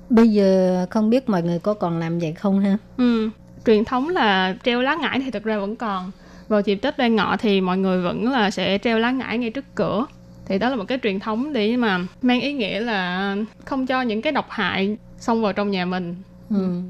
[0.08, 2.76] Bây giờ không biết mọi người có còn làm vậy không ha?
[2.96, 3.30] Ừ
[3.66, 6.10] truyền thống là treo lá ngải thì thực ra vẫn còn.
[6.48, 9.50] Vào dịp Tết Đoan Ngọ thì mọi người vẫn là sẽ treo lá ngải ngay
[9.50, 10.06] trước cửa
[10.45, 14.01] thì đó là một cái truyền thống để mà mang ý nghĩa là không cho
[14.01, 16.15] những cái độc hại xông vào trong nhà mình.
[16.49, 16.81] Ừ.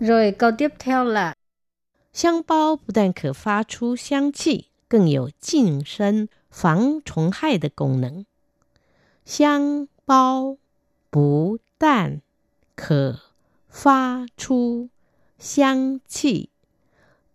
[0.00, 1.34] Rồi câu tiếp theo là
[2.12, 8.26] 香包不但可发出香气，更有净身防虫害的功能。
[9.24, 10.58] 香包
[11.10, 12.20] 不但
[12.76, 13.20] 可
[13.70, 14.90] 发出
[15.38, 16.50] 香气，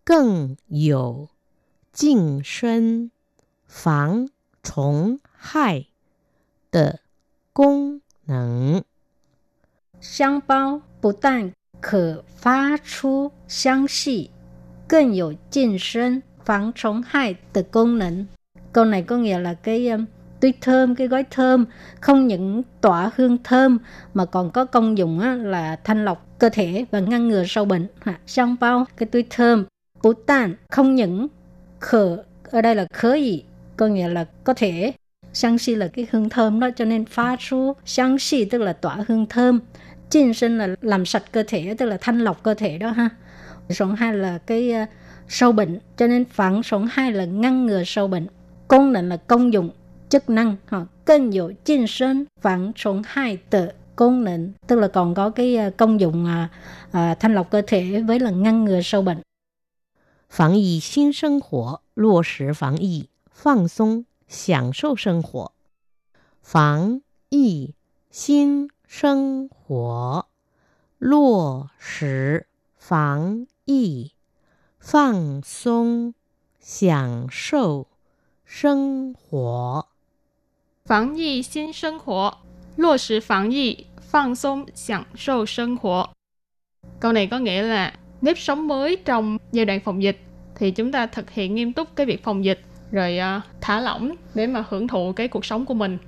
[0.03, 1.29] 更有
[1.91, 3.10] 净身
[3.65, 4.29] 防
[4.62, 5.86] 虫 害
[6.71, 6.99] 的
[7.53, 8.83] 功能。
[9.99, 14.29] 香包不但可发出香气，
[14.88, 18.27] 更有净身防虫害的功能。
[18.71, 20.05] Câu này có nghĩa là cái um,
[20.39, 21.65] túi thơm, cái gói thơm
[22.01, 23.79] không những tỏa hương thơm
[24.13, 27.65] mà còn có công dụng á, là thanh lọc cơ thể và ngăn ngừa sâu
[27.65, 27.88] bệnh.
[27.99, 29.65] Ha, Xong bao cái túi thơm,
[30.03, 31.27] bú tàn không những
[31.79, 33.43] khở ở đây là khớ gì
[33.77, 34.93] có nghĩa là có thể
[35.33, 39.60] 香气 là cái hương thơm đó cho nên phá số香气 tức là tỏa hương thơm
[40.12, 43.10] Jin sinh là làm sạch cơ thể tức là thanh lọc cơ thể đó ha
[43.69, 44.89] sống hai là cái uh,
[45.27, 48.27] sâu bệnh cho nên phản sống hai là ngăn ngừa sâu bệnh
[48.67, 49.69] công năng là công dụng
[50.10, 54.88] chức năng họ cân dụ jin sinh phản sống hai tự công năng tức là
[54.88, 56.49] còn có cái uh, công dụng uh,
[56.89, 59.17] uh, thanh lọc cơ thể với là ngăn ngừa sâu bệnh
[60.29, 65.51] 防疫新生活，落实防疫，放松， 享受生活。
[66.41, 67.73] 防疫
[68.10, 70.25] 新生活，
[70.97, 74.12] 落实防疫，
[74.79, 76.13] 放松，
[76.60, 77.88] 享受
[78.45, 79.88] 生活。
[80.86, 82.38] 防疫新生活，
[82.77, 86.10] 落实防疫，放松，享受生活。
[86.99, 90.19] Câu này có nghĩa là nếp sống mới trong giai đoạn phòng dịch
[90.55, 92.62] thì chúng ta thực hiện nghiêm túc cái việc phòng dịch
[92.92, 95.98] rồi uh, thả lỏng để mà hưởng thụ cái cuộc sống của mình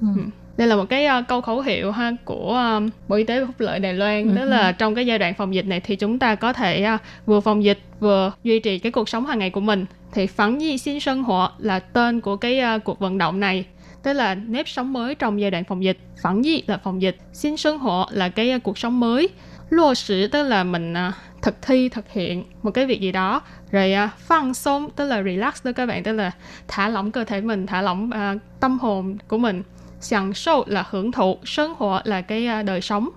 [0.00, 0.06] ừ.
[0.16, 0.22] Ừ.
[0.56, 3.46] đây là một cái uh, câu khẩu hiệu ha của uh, bộ y tế và
[3.46, 4.34] phúc lợi đài loan ừ.
[4.36, 7.00] đó là trong cái giai đoạn phòng dịch này thì chúng ta có thể uh,
[7.26, 10.60] vừa phòng dịch vừa duy trì cái cuộc sống hàng ngày của mình thì phản
[10.60, 13.64] di sinh sinh hoạt là tên của cái uh, cuộc vận động này
[14.02, 17.16] tức là nếp sống mới trong giai đoạn phòng dịch phản di là phòng dịch
[17.32, 19.28] sinh sinh hoạt là cái uh, cuộc sống mới
[19.70, 23.42] lô sử tức là mình uh, thực thi thực hiện một cái việc gì đó.
[23.70, 26.30] Rồi uh, phăng xông tức là relax đó các bạn tức là
[26.68, 29.62] thả lỏng cơ thể mình thả lỏng uh, tâm hồn của mình.
[30.00, 33.08] Sản sâu là hưởng thụ sinh hoạt là cái uh, đời sống.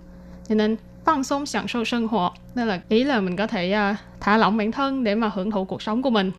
[0.49, 3.91] Cho nên phân xông sản sâu sinh hoạt nên là ý là mình có thể
[3.91, 6.31] uh, thả lỏng bản thân để mà hưởng thụ cuộc sống của mình.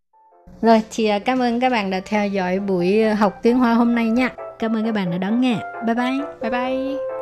[0.63, 3.95] Rồi thì uh, cảm ơn các bạn đã theo dõi buổi học tiếng hoa hôm
[3.95, 4.31] nay nha.
[4.59, 5.57] Cảm ơn các bạn đã đón nghe.
[5.87, 6.21] Bye bye.
[6.41, 7.16] Bye bye.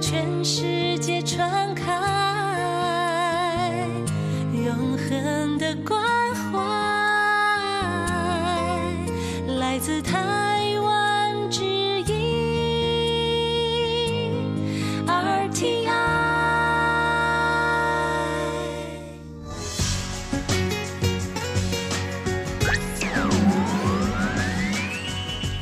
[0.00, 0.89] 全是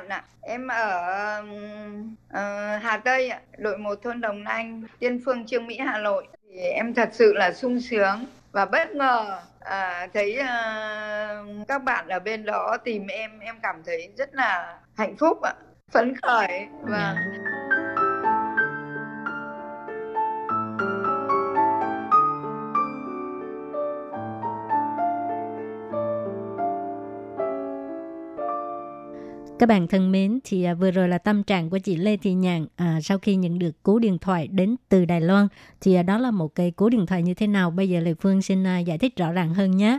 [0.00, 0.24] Lê ạ.
[0.42, 1.42] Em ở
[2.30, 6.28] uh, Hà Tây ạ, đội một thôn Đồng Anh, Tiên Phương Trương Mỹ Hà Nội.
[6.48, 12.08] Thì em thật sự là sung sướng và bất ngờ à, thấy uh, các bạn
[12.08, 15.54] ở bên đó tìm em em cảm thấy rất là hạnh phúc ạ
[15.90, 17.57] phấn khởi và dạ.
[29.58, 32.34] Các bạn thân mến, thì à, vừa rồi là tâm trạng của chị Lê Thị
[32.34, 35.48] Nhàn à, sau khi nhận được cú điện thoại đến từ Đài Loan.
[35.80, 37.70] Thì à, đó là một cái cú điện thoại như thế nào?
[37.70, 39.98] Bây giờ Lê Phương xin à, giải thích rõ ràng hơn nhé.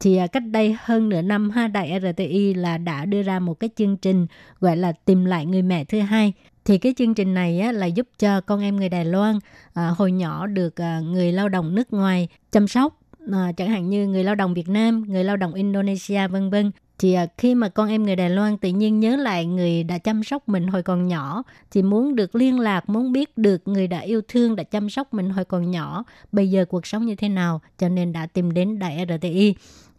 [0.00, 3.60] Thì à, cách đây hơn nửa năm, ha, Đài RTI là đã đưa ra một
[3.60, 4.26] cái chương trình
[4.60, 6.32] gọi là tìm lại người mẹ thứ hai.
[6.64, 9.38] Thì cái chương trình này á, là giúp cho con em người Đài Loan
[9.74, 13.00] à, hồi nhỏ được à, người lao động nước ngoài chăm sóc
[13.32, 16.70] à, chẳng hạn như người lao động Việt Nam, người lao động Indonesia vân vân
[16.98, 19.98] thì à, khi mà con em người Đài Loan tự nhiên nhớ lại người đã
[19.98, 23.86] chăm sóc mình hồi còn nhỏ thì muốn được liên lạc muốn biết được người
[23.86, 27.14] đã yêu thương đã chăm sóc mình hồi còn nhỏ bây giờ cuộc sống như
[27.14, 29.54] thế nào cho nên đã tìm đến Đài RTI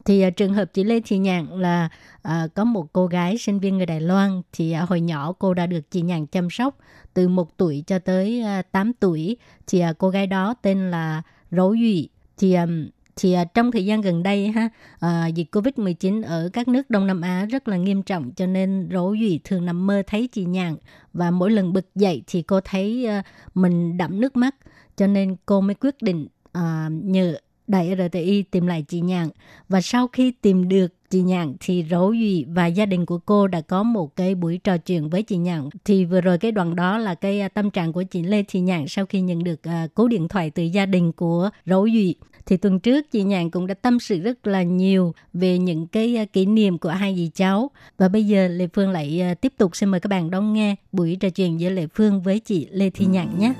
[0.07, 1.89] thì uh, trường hợp chị Lê Thị Nhạn là
[2.27, 5.53] uh, có một cô gái sinh viên người Đài Loan thì uh, hồi nhỏ cô
[5.53, 6.77] đã được chị Nhạn chăm sóc
[7.13, 9.37] từ một tuổi cho tới uh, 8 tuổi.
[9.67, 12.09] Thì uh, cô gái đó tên là Rỗ Duy.
[12.37, 16.67] Thì um, thì à, trong thời gian gần đây ha à, dịch Covid-19 ở các
[16.67, 20.03] nước Đông Nam Á rất là nghiêm trọng cho nên Rỗ Duy thường nằm mơ
[20.07, 20.75] thấy chị Nhàn
[21.13, 24.55] và mỗi lần bực dậy thì cô thấy à, mình đẫm nước mắt
[24.95, 27.35] cho nên cô mới quyết định à, nhờ
[27.67, 29.29] Đài RTI tìm lại chị Nhàn
[29.69, 33.47] và sau khi tìm được chị Nhàn thì Rỗ Duy và gia đình của cô
[33.47, 36.75] đã có một cái buổi trò chuyện với chị Nhàn thì vừa rồi cái đoạn
[36.75, 39.61] đó là cái à, tâm trạng của chị Lê Thị Nhàn sau khi nhận được
[39.67, 43.51] uh, cú điện thoại từ gia đình của Rỗ Duy thì tuần trước chị Nhàn
[43.51, 47.15] cũng đã tâm sự rất là nhiều về những cái à, kỷ niệm của hai
[47.15, 47.71] dì cháu.
[47.97, 51.17] Và bây giờ Lê Phương lại tiếp tục xin mời các bạn đón nghe buổi
[51.19, 53.53] trò chuyện giữa Lê Phương với chị Lê Thị Nhàn nhé.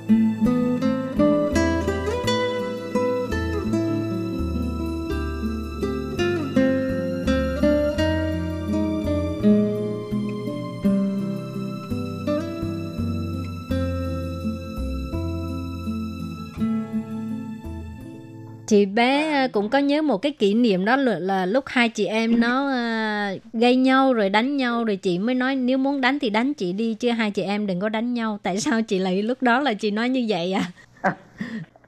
[18.67, 21.89] Chị bé à, cũng có nhớ một cái kỷ niệm đó là, là lúc hai
[21.89, 26.01] chị em nó uh, gây nhau rồi đánh nhau rồi chị mới nói nếu muốn
[26.01, 28.39] đánh thì đánh chị đi chứ hai chị em đừng có đánh nhau.
[28.43, 30.71] Tại sao chị lại lúc đó là chị nói như vậy à?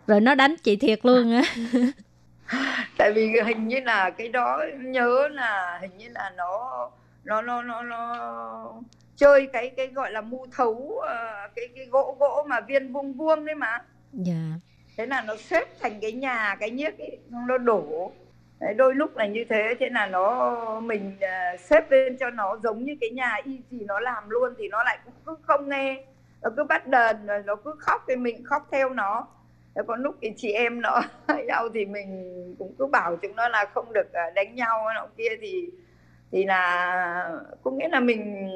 [0.08, 1.42] Rồi nó đánh chị thiệt luôn á.
[2.98, 6.90] Tại vì hình như là cái đó nhớ là hình như là nó
[7.24, 8.16] nó nó nó nó
[9.18, 13.14] chơi cái cái gọi là mu thấu uh, cái cái gỗ gỗ mà viên vuông
[13.14, 13.78] vuông đấy mà.
[14.14, 14.34] Dạ.
[14.34, 14.69] yeah
[15.00, 18.12] thế là nó xếp thành cái nhà cái nhiếc ấy nó đổ.
[18.60, 22.58] Đấy, đôi lúc là như thế thế là nó mình uh, xếp lên cho nó
[22.64, 25.70] giống như cái nhà y gì nó làm luôn thì nó lại cũng cứ không
[25.70, 26.04] nghe.
[26.42, 29.28] Nó cứ bắt đờn rồi nó cứ khóc thì mình khóc theo nó.
[29.76, 31.02] Thế có lúc thì chị em nó
[31.46, 35.08] nhau thì mình cũng cứ bảo chúng nó là không được à, đánh nhau nọ
[35.18, 35.70] kia thì
[36.32, 37.32] thì là
[37.64, 38.50] cũng nghĩa là mình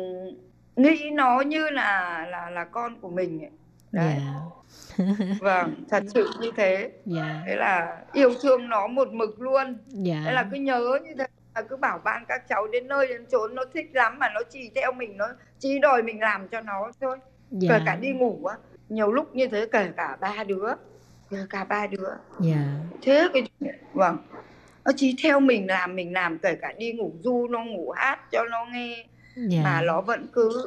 [0.75, 3.51] nghĩ nó như là là là con của mình ấy.
[3.93, 4.05] Đấy.
[4.05, 4.53] Yeah
[4.97, 6.91] dạ vâng thật sự như thế yeah.
[7.05, 7.43] Dạ.
[7.47, 9.77] thế là yêu thương nó một mực luôn yeah.
[9.87, 10.21] Dạ.
[10.25, 11.25] thế là cứ nhớ như thế
[11.55, 14.41] là cứ bảo ban các cháu đến nơi đến chốn nó thích lắm mà nó
[14.49, 15.27] chỉ theo mình nó
[15.59, 17.17] chỉ đòi mình làm cho nó thôi
[17.61, 17.69] yeah.
[17.69, 18.55] Kể cả đi ngủ á
[18.89, 20.73] nhiều lúc như thế kể cả ba đứa
[21.29, 22.09] kể cả ba đứa
[22.45, 22.67] yeah.
[23.01, 23.43] thế cái
[23.93, 24.17] vâng
[24.85, 28.19] nó chỉ theo mình làm mình làm kể cả đi ngủ du nó ngủ hát
[28.31, 30.65] cho nó nghe dạ mà nó vẫn cứ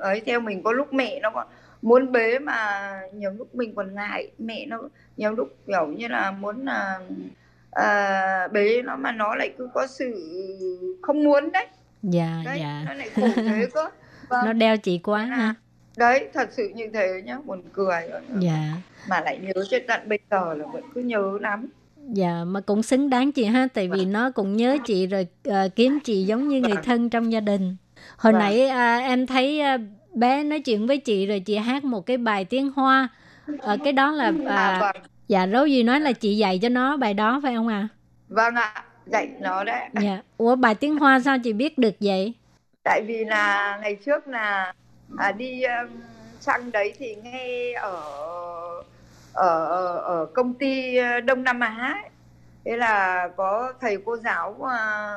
[0.00, 1.46] ấy theo mình có lúc mẹ nó còn
[1.84, 4.78] muốn bế mà nhiều lúc mình còn ngại mẹ nó
[5.16, 6.98] nhiều lúc kiểu như là muốn là
[7.70, 10.14] à, bế nó mà nó lại cứ có sự
[11.02, 11.66] không muốn đấy.
[12.02, 12.82] Dạ đấy dạ.
[12.86, 13.88] nó lại khổ thế cơ.
[14.28, 14.46] Vâng.
[14.46, 15.54] nó đeo chị quá ha.
[15.96, 18.02] đấy thật sự như thế nhá buồn cười.
[18.40, 18.72] Dạ.
[19.08, 21.68] Mà lại nhớ cho tận bây giờ là vẫn cứ nhớ lắm.
[22.08, 25.68] Dạ mà cũng xứng đáng chị ha tại vì nó cũng nhớ chị rồi ờ,
[25.76, 26.84] kiếm chị giống như người Vâng.
[26.84, 27.76] thân trong gia đình.
[28.16, 28.42] Hồi Vâng.
[28.42, 29.78] nãy à, em thấy à,
[30.14, 33.08] bé nói chuyện với chị rồi chị hát một cái bài tiếng hoa.
[33.58, 35.02] Ờ, cái đó là à, à, vâng.
[35.28, 37.88] dạ rấu gì nói là chị dạy cho nó bài đó phải không ạ?
[38.28, 39.80] Vâng ạ dạy nó đấy.
[40.02, 40.22] Dạ.
[40.36, 42.34] Ủa bài tiếng hoa sao chị biết được vậy?
[42.84, 44.72] Tại vì là ngày trước là
[45.18, 45.88] à, đi um,
[46.40, 48.02] sang đấy thì nghe ở
[49.32, 52.10] ở ở, ở công ty uh, Đông Nam Á ấy.
[52.64, 55.14] thế là có thầy cô giáo à,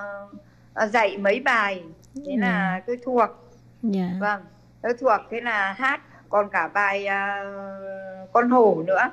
[0.73, 1.83] à, dạy mấy bài.
[2.15, 3.29] Thế là tôi thuộc
[3.83, 4.09] dạ.
[4.19, 4.41] Vâng
[4.81, 7.43] tôi thuộc thế là hát còn cả bài à,
[8.33, 9.09] con hổ nữa.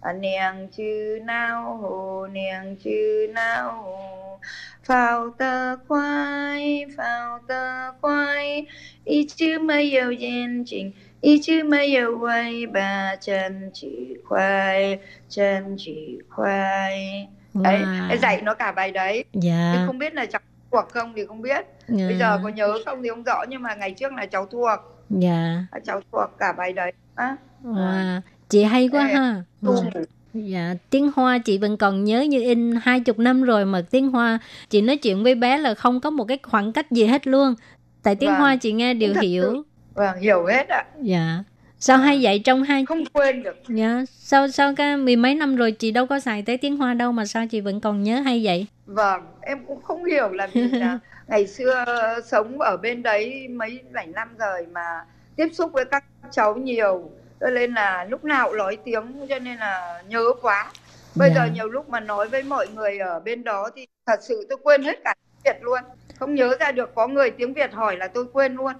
[0.00, 4.38] À, nèng chư nao hồ nèng chư nao hồ
[4.84, 8.66] phao tơ khoai phao tơ khoai
[9.04, 14.98] y chư mơ yêu yên trình y chư mơ yêu quay ba chân chỉ khoai
[15.28, 17.28] chân chỉ khoai.
[17.54, 18.16] Đấy Wow.
[18.16, 19.24] dạy nó cả bài đấy.
[19.32, 20.40] Nhưng dạ không biết là cháu
[20.72, 21.66] thuộc không thì không biết.
[21.88, 24.93] Bây giờ có nhớ không thì không rõ nhưng mà ngày trước là cháu thuộc
[25.18, 28.20] dạ cháu thuộc cả bài đấy á wow.
[28.48, 30.00] chị hay quá Ê, ha tu Dạ.
[30.34, 34.10] Dạ, tiếng Hoa chị vẫn còn nhớ như in hai chục năm rồi mà tiếng
[34.10, 34.38] Hoa
[34.70, 37.54] chị nói chuyện với bé là không có một cái khoảng cách gì hết luôn.
[38.02, 39.62] Tại tiếng Vâng, Hoa chị nghe đều hiểu.
[39.94, 41.42] vâng hiểu hết ạ Dạ.
[41.78, 45.56] Sao hay vậy trong hai không quên được dạ, sao sao cái mười mấy năm
[45.56, 48.20] rồi chị đâu có xài tới tiếng Hoa đâu mà sao chị vẫn còn nhớ
[48.20, 48.66] hay vậy?
[48.86, 50.98] vâng em cũng không hiểu là vì là
[51.28, 51.84] ngày xưa
[52.24, 55.04] sống ở bên đấy mấy bảy năm rồi mà
[55.36, 57.10] tiếp xúc với các cháu nhiều
[57.40, 60.70] cho nên là lúc nào cũng nói tiếng cho nên là nhớ quá
[61.14, 61.34] bây Dạ.
[61.34, 64.58] giờ nhiều lúc mà nói với mọi người ở bên đó thì thật sự tôi
[64.62, 65.80] quên hết cả tiếng Việt luôn
[66.18, 68.72] không nhớ ra được có người tiếng Việt hỏi là tôi quên luôn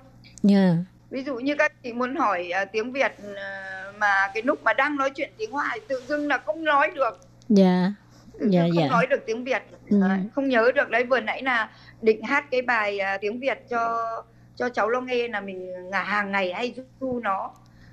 [0.43, 0.73] Dạ.
[1.11, 4.73] ví dụ như các chị muốn hỏi à, tiếng Việt à, mà cái lúc mà
[4.73, 7.19] đang nói chuyện tiếng Hoa thì tự dưng là không nói được
[7.49, 7.93] Dạ.
[8.41, 8.89] tự Dạ, dưng không dạ.
[8.91, 10.01] nói được tiếng Việt Ừ.
[10.35, 11.69] Không nhớ được đấy vừa nãy là
[12.05, 14.05] định hát cái bài à, tiếng Việt cho
[14.57, 17.51] cho cháu nó nghe là mình ngả hàng ngày hay du nó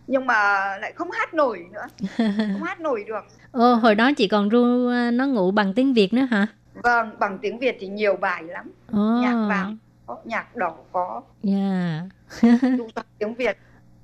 [0.08, 0.34] nhưng mà
[0.82, 1.86] lại không hát nổi nữa
[2.54, 5.94] không hát nổi được Ô, hồi đó chị còn ru à, nó ngủ bằng tiếng
[5.94, 6.48] Việt nữa hả?
[6.74, 9.00] vâng bằng tiếng Việt thì nhiều bài lắm Ồ.
[9.22, 12.02] nhạc vàng có nhạc đỏ có Dạ.
[12.78, 13.58] du toàn tiếng Việt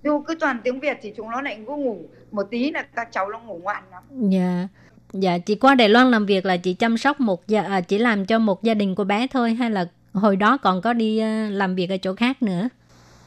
[0.03, 1.97] du cứ toàn tiếng Việt thì chúng nó lại cứ ngủ
[2.31, 4.67] một tí là các cháu nó ngủ ngoan lắm Dạ.
[5.13, 7.97] Dạ, chị qua Đài Loan làm việc là chị chăm sóc một gia à, chỉ
[7.97, 11.17] làm cho một gia đình của bé thôi hay là hồi đó còn có đi
[11.17, 12.69] à, làm việc ở chỗ khác nữa?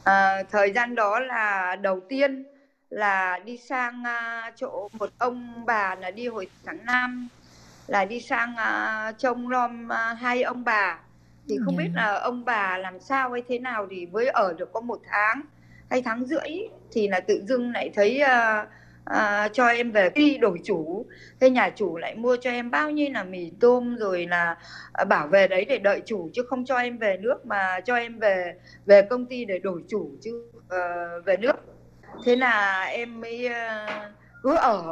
[0.03, 2.43] À, thời gian đó là đầu tiên
[2.89, 7.29] là đi sang à, chỗ một ông bà là đi hồi tháng 5
[7.87, 10.99] là đi sang à, trông nom à, hai ông bà
[11.49, 11.77] thì không Dạ.
[11.77, 15.01] biết là ông bà làm sao hay thế nào thì mới ở được có một
[15.11, 15.41] tháng
[15.89, 16.49] hay tháng rưỡi
[16.91, 18.67] thì là tự dưng lại thấy à,
[19.05, 21.05] à, cho em về đi đổi chủ.
[21.39, 24.57] Thế nhà chủ lại mua cho em bao nhiêu là mì tôm rồi là
[24.93, 27.95] à, bảo về đấy để đợi chủ chứ không cho em về nước mà cho
[27.95, 28.53] em về
[28.85, 30.79] về công ty để đổi chủ chứ ờ,
[31.25, 31.55] về nước.
[32.25, 33.87] Thế là em mới ờ,
[34.43, 34.83] cứ ở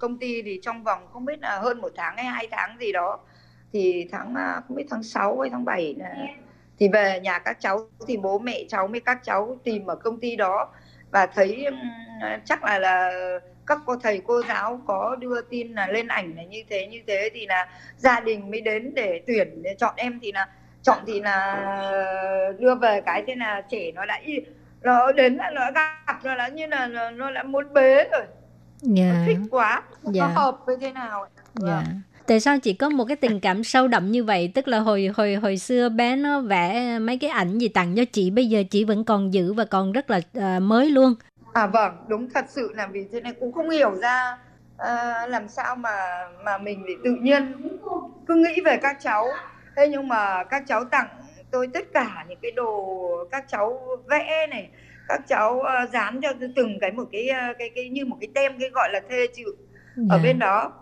[0.00, 2.92] công ty thì trong vòng không biết là hơn một tháng hay hai tháng gì
[2.92, 3.18] đó.
[3.72, 6.14] Thì tháng à, không biết tháng 6 hay tháng 7 là
[6.78, 10.20] thì về nhà các cháu thì bố mẹ cháu với các cháu tìm ở công
[10.20, 10.68] ty đó
[11.10, 11.78] và thấy ừm,
[12.44, 13.12] chắc là là
[13.66, 17.00] các cô thầy cô giáo có đưa tin là lên ảnh là như thế như
[17.06, 20.48] thế thì là gia đình mới đến để tuyển để chọn em thì là
[20.82, 21.56] chọn thì là
[22.58, 24.20] đưa về cái thế là trẻ nó đã
[24.82, 28.22] nó đến là nó gặp nó đã như là nó, nó đã muốn bế rồi
[28.80, 29.04] Dạ.
[29.14, 30.22] nó thích quá Dạ.
[30.22, 31.26] nó hợp với thế nào.
[31.54, 31.82] Dạ.
[32.28, 34.52] Tại sao chị có một cái tình cảm sâu đậm như vậy?
[34.54, 38.04] Tức là hồi hồi hồi xưa bé nó vẽ mấy cái ảnh gì tặng cho
[38.12, 41.14] chị, bây giờ chị vẫn còn giữ và còn rất là à, mới luôn.
[41.52, 44.38] À vâng, đúng thật sự là vì thế này cũng không hiểu ra
[44.78, 45.90] à, làm sao mà
[46.44, 47.42] mà mình lại tự nhiên
[48.26, 49.26] cứ nghĩ về các cháu.
[49.76, 51.08] Thế nhưng mà các cháu tặng
[51.50, 52.98] tôi tất cả những cái đồ
[53.30, 54.68] các cháu vẽ này,
[55.08, 58.58] các cháu ờ, dán cho từng cái một cái cái cái như một cái tem
[58.60, 59.44] cái gọi là thê chữ
[60.10, 60.22] ở Dạ.
[60.22, 60.72] bên đó.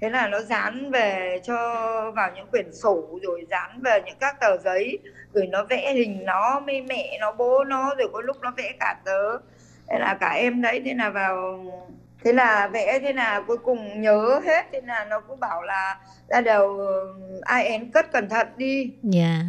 [0.00, 1.56] Thế là nó dán về cho
[2.16, 4.98] vào những quyển sổ rồi dán về những các tờ giấy.
[5.32, 8.72] Rồi nó vẽ hình nó với mẹ nó bố nó rồi có lúc nó vẽ
[8.80, 9.38] cả tớ.
[9.88, 11.64] Thế là cả em đấy thế là vào
[12.24, 14.66] thế là vẽ thế là cuối cùng nhớ hết.
[14.72, 16.78] Thế là nó cứ bảo là ra đều
[17.42, 18.92] ai én cất cẩn thận đi.
[19.02, 19.40] Dạ.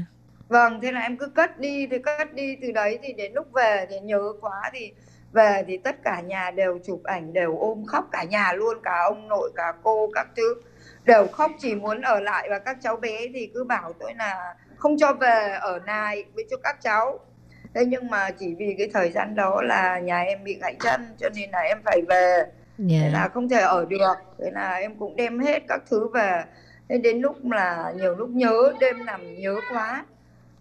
[0.47, 3.47] Vâng thế là em cứ cất đi thì cất đi từ đấy thì đến lúc
[3.53, 4.93] về thì nhớ quá thì
[5.33, 9.01] về thì tất cả nhà đều chụp ảnh đều ôm khóc cả nhà luôn cả
[9.03, 10.61] ông nội cả cô các thứ.
[11.03, 14.55] Đều khóc chỉ muốn ở lại và các cháu bé thì cứ bảo tôi là
[14.75, 17.19] không cho về ở lại với cho các cháu.
[17.73, 21.15] Thế nhưng mà chỉ vì cái thời gian đó là nhà em bị gãy chân
[21.19, 22.43] cho nên là em phải về.
[22.77, 24.15] Dạ thế là không thể ở được.
[24.39, 26.43] Thế là em cũng đem hết các thứ về.
[26.89, 30.05] Thế đến lúc là nhiều lúc nhớ đêm nằm nhớ quá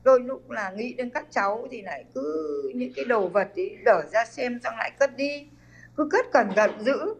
[0.07, 3.77] đôi lúc là nghĩ đến các cháu thì lại cứ những cái đồ vật ấy
[3.85, 5.49] đỡ ra xem xong lại cất đi.
[5.97, 7.15] Cứ cất cẩn thận giữ.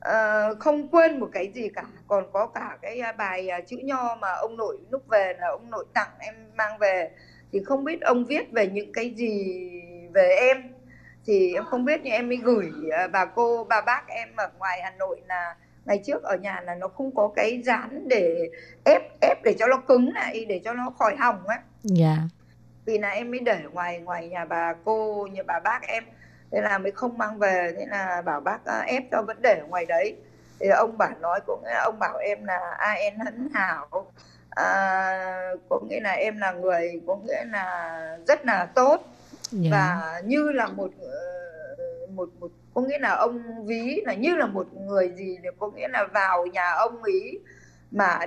[0.00, 1.84] À, không quên một cái gì cả.
[2.08, 5.48] Còn có cả cái à, bài à, chữ nho mà ông nội lúc về là
[5.48, 7.10] ông nội tặng em mang về.
[7.52, 9.70] Thì không biết ông viết về những cái gì
[10.14, 10.62] về em.
[11.26, 14.50] Thì em không biết nhưng em mới gửi à, bà cô bà bác em ở
[14.58, 18.50] ngoài Hà Nội là ngày trước ở nhà là nó không có cái dán để
[18.84, 22.16] ép ép để cho nó cứng lại để cho nó khỏi hỏng á dạ.
[22.84, 26.04] Vì là em mới để ngoài ngoài nhà bà cô nhà bà bác em
[26.54, 29.62] thế là mới không mang về thế là bảo bác à, ép cho vẫn để
[29.68, 30.16] ngoài đấy.
[30.60, 34.12] Thì ông bảo nói cũng ông bảo em là em hấn hảo.
[34.50, 39.14] À, có nghĩa là em là người có nghĩa là rất là tốt.
[39.50, 39.70] Dạ.
[39.70, 44.46] Và như là một ờ, một một có nghĩa là ông ví là như là
[44.46, 47.38] một người gì thì có nghĩa là vào nhà ông ý
[47.90, 48.18] mà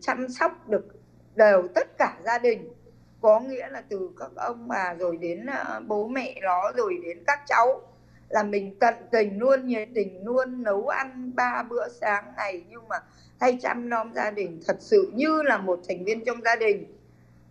[0.00, 1.03] chăm sóc được
[1.36, 2.72] đều tất cả gia đình.
[3.20, 7.18] Có nghĩa là từ các ông bà rồi đến ờ, bố mẹ nó rồi đến
[7.26, 7.80] các cháu,
[8.28, 12.88] là mình tận tình luôn, nhiệt tình luôn, nấu ăn ba bữa sáng ngày nhưng
[12.88, 12.96] mà
[13.40, 16.98] hay chăm nom gia đình, thật sự như là một thành viên trong gia đình.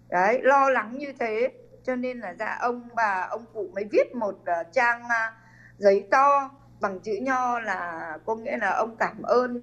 [0.10, 1.50] Đấy, lo lắng như thế.
[1.84, 5.32] Cho nên là ra ông bà, ông cụ mới viết một ờ, trang ờ,
[5.78, 9.62] giấy to bằng chữ nho là có nghĩa là ông cảm ơn.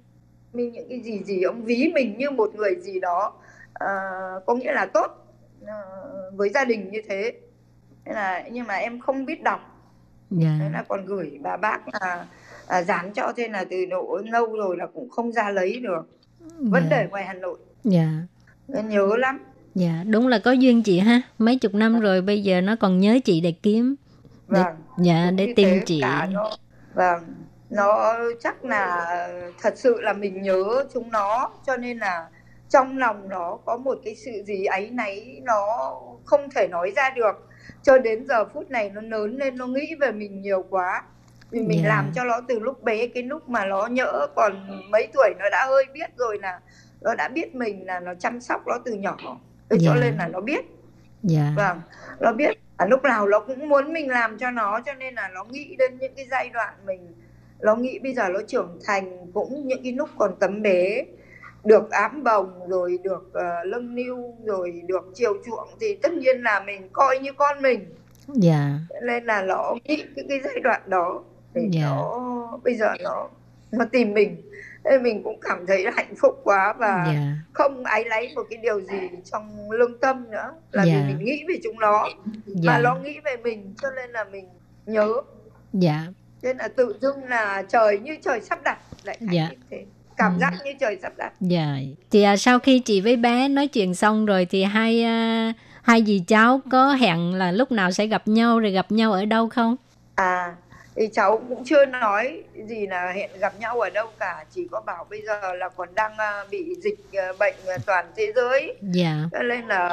[0.53, 3.33] Mình những cái gì gì ông ví mình như một người gì đó
[3.85, 5.07] ờ, có nghĩa là tốt
[5.67, 7.33] ờ, với gia đình như thế.
[8.05, 9.59] Thế là nhưng mà em không biết đọc.
[10.29, 10.57] Dạ.
[10.59, 12.25] Thế là còn gửi bà bác là
[12.67, 16.07] à, dán cho thế là từ độ lâu rồi là cũng không ra lấy được.
[16.59, 16.97] Vẫn dạ.
[16.97, 17.57] để ngoài Hà Nội.
[17.83, 18.07] Dạ.
[18.67, 19.39] Nên nhớ lắm.
[19.75, 21.21] Dạ đúng là có duyên chị ha.
[21.37, 23.95] Mấy chục năm rồi bây giờ nó còn nhớ chị để kiếm.
[24.47, 26.01] Để, vâng dạ để tìm chị.
[26.31, 26.51] nó.
[26.93, 27.23] Vâng
[27.71, 29.07] nó chắc là
[29.61, 32.27] thật sự là mình nhớ chúng nó cho nên là
[32.71, 35.65] trong lòng nó có một cái sự gì ấy náy nó
[36.25, 37.47] không thể nói ra được.
[37.83, 41.03] Cho đến giờ phút này nó lớn lên nó nghĩ về mình nhiều quá.
[41.51, 41.89] Vì mình Dạ.
[41.89, 45.49] làm cho nó từ lúc bé cái lúc mà nó nhỡ còn mấy tuổi nó
[45.51, 46.59] đã hơi biết rồi là
[47.01, 49.17] nó đã biết mình là nó chăm sóc nó từ nhỏ.
[49.69, 50.01] Thế cho Dạ.
[50.01, 50.65] nên là nó biết.
[51.23, 51.53] Dạ.
[51.57, 51.81] Vâng
[52.19, 55.29] nó biết à, lúc nào nó cũng muốn mình làm cho nó cho nên là
[55.33, 57.13] nó nghĩ đến những cái giai đoạn mình.
[57.59, 61.03] Nó nghĩ bây giờ nó trưởng thành cũng những cái lúc còn tấm bé
[61.63, 66.41] được ám bồng rồi được uh, lâng niu rồi được chiều chuộng thì tất nhiên
[66.41, 67.85] là mình coi như con mình.
[68.27, 68.69] Dạ.
[69.03, 71.81] Nên là nó nghĩ cái, cái giai đoạn đó để Dạ.
[71.81, 73.29] nó bây giờ nó
[73.71, 74.41] nó tìm mình.
[74.83, 77.33] Nên mình cũng cảm thấy hạnh phúc quá và dạ.
[77.53, 80.93] không áy náy một cái điều gì trong lương tâm nữa là Dạ.
[80.93, 82.07] vì mình nghĩ về chúng nó
[82.45, 82.71] dạ.
[82.71, 84.49] mà nó nghĩ về mình cho nên là mình
[84.85, 85.13] nhớ.
[85.73, 86.01] Dạ.
[86.41, 89.49] Nên là tự dưng là trời như trời sắp đặt lại Dạ.
[89.49, 89.85] như thế
[90.21, 90.37] cảm Ừ.
[90.41, 91.33] giác như trời sắp đặt.
[91.39, 91.75] Dạ.
[92.11, 96.03] Thì à, sau khi chị với bé nói chuyện xong rồi thì hai à, hai
[96.03, 99.49] dì cháu có hẹn là lúc nào sẽ gặp nhau rồi gặp nhau ở đâu
[99.49, 99.75] không?
[100.15, 100.55] À
[100.95, 104.45] thì cháu cũng chưa nói gì là hẹn gặp nhau ở đâu cả.
[104.51, 108.05] Chỉ có bảo bây giờ là còn đang à, bị dịch à, bệnh à, toàn
[108.15, 108.75] thế giới.
[108.81, 109.15] Dạ.
[109.31, 109.89] Cho nên là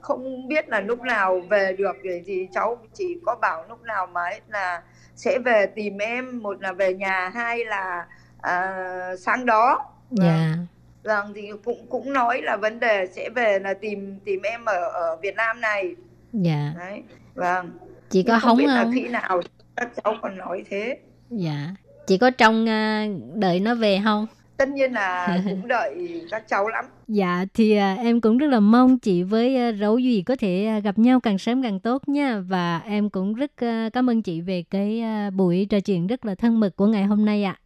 [0.00, 1.96] không biết là lúc nào về được.
[2.04, 4.82] Thì, thì cháu chỉ có bảo lúc nào mà là
[5.16, 6.42] sẽ về tìm em.
[6.42, 8.06] Một là về nhà hai là
[8.42, 9.84] à, sáng đó.
[10.10, 10.56] Dạ.
[11.02, 14.88] Vâng thì cũng cũng nói là vấn đề sẽ về là tìm tìm em ở
[14.88, 15.94] ở Việt Nam này.
[16.32, 16.72] Dạ.
[16.78, 17.02] Đấy
[17.34, 17.70] vâng.
[18.10, 19.40] Chị có Nhưng hóng biết là không khi nào
[19.76, 20.98] các cháu còn nói thế.
[21.30, 21.74] Dạ.
[22.06, 24.26] Chị có trông à, đợi nó về không?
[24.56, 26.84] Tất nhiên là cũng đợi các cháu lắm.
[27.08, 30.66] Dạ thì à, em cũng rất là mong chị với à, Rấu Duy có thể
[30.66, 32.40] à, gặp nhau càng sớm càng tốt nha.
[32.40, 36.24] Và em cũng rất à, cảm ơn chị về cái à, buổi trò chuyện rất
[36.24, 37.56] là thân mật của ngày hôm nay ạ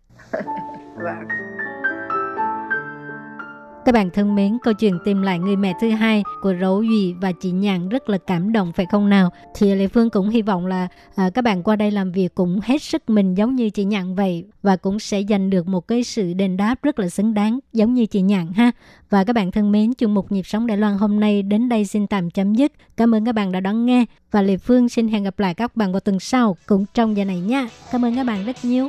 [0.97, 1.28] vâng
[3.85, 7.12] Các bạn thân mến, câu chuyện tìm lại người mẹ thứ hai của Rấu Duy
[7.12, 9.30] và chị Nhàn rất là cảm động phải không nào?
[9.55, 12.61] Thì Lê Phương cũng hy vọng là à, các bạn qua đây làm việc cũng
[12.62, 16.05] hết sức mình giống như chị Nhàn vậy và cũng sẽ giành được một cái
[16.05, 18.70] sự đền đáp rất là xứng đáng giống như chị Nhàn ha.
[19.11, 21.85] Và các bạn thân mến, chương mục Nhịp sống Đài Loan hôm nay đến đây
[21.85, 22.72] xin tạm chấm dứt.
[22.97, 25.76] Cảm ơn các bạn đã đón nghe và Lê Phương xin hẹn gặp lại các
[25.76, 27.68] bạn vào tuần sau cũng trong giờ này nha.
[27.93, 28.89] Cảm ơn các bạn rất nhiều.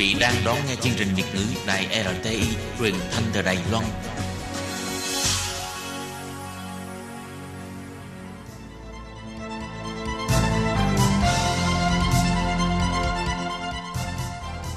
[0.00, 2.42] Vị đang đón nghe chương trình Việt ngữ Đài RTI
[2.78, 3.84] truyền thanh từ Đài Loan.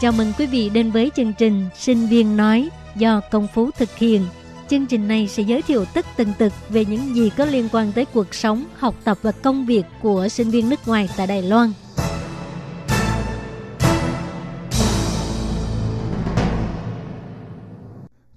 [0.01, 3.97] Chào mừng quý vị đến với chương trình Sinh viên nói do Công Phú thực
[3.97, 4.25] hiện.
[4.69, 7.91] Chương trình này sẽ giới thiệu tất tần tật về những gì có liên quan
[7.91, 11.41] tới cuộc sống, học tập và công việc của sinh viên nước ngoài tại Đài
[11.41, 11.73] Loan.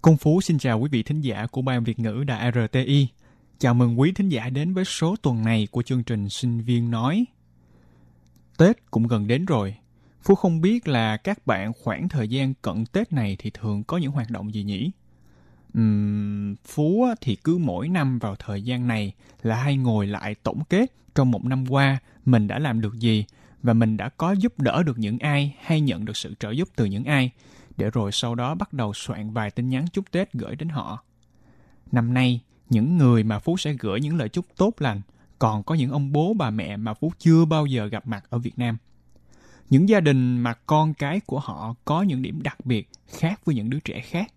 [0.07, 3.09] Công Phú xin chào quý vị thính giả của Ban Việt ngữ Đài RTI.
[3.59, 6.91] Chào mừng quý thính giả đến với số tuần này của chương trình Sinh viên
[6.91, 7.25] nói.
[8.59, 9.75] Tết cũng gần đến rồi.
[10.23, 13.97] Phú không biết là các bạn khoảng thời gian cận Tết này thì thường có
[13.99, 14.91] những hoạt động gì nhỉ?
[15.79, 20.65] Uhm, Phú thì cứ mỗi năm vào thời gian này là hay ngồi lại tổng
[20.69, 23.25] kết trong một năm qua mình đã làm được gì
[23.63, 26.69] và mình đã có giúp đỡ được những ai hay nhận được sự trợ giúp
[26.77, 27.31] từ những ai
[27.77, 31.03] để rồi sau đó bắt đầu soạn vài tin nhắn chúc Tết gửi đến họ.
[31.93, 35.01] Năm nay, những người mà Phú sẽ gửi những lời chúc tốt lành,
[35.39, 38.39] còn có những ông bố bà mẹ mà Phú chưa bao giờ gặp mặt ở
[38.39, 38.77] Việt Nam.
[39.71, 43.55] Những gia đình mà con cái của họ có những điểm đặc biệt khác với
[43.55, 44.33] những đứa trẻ khác.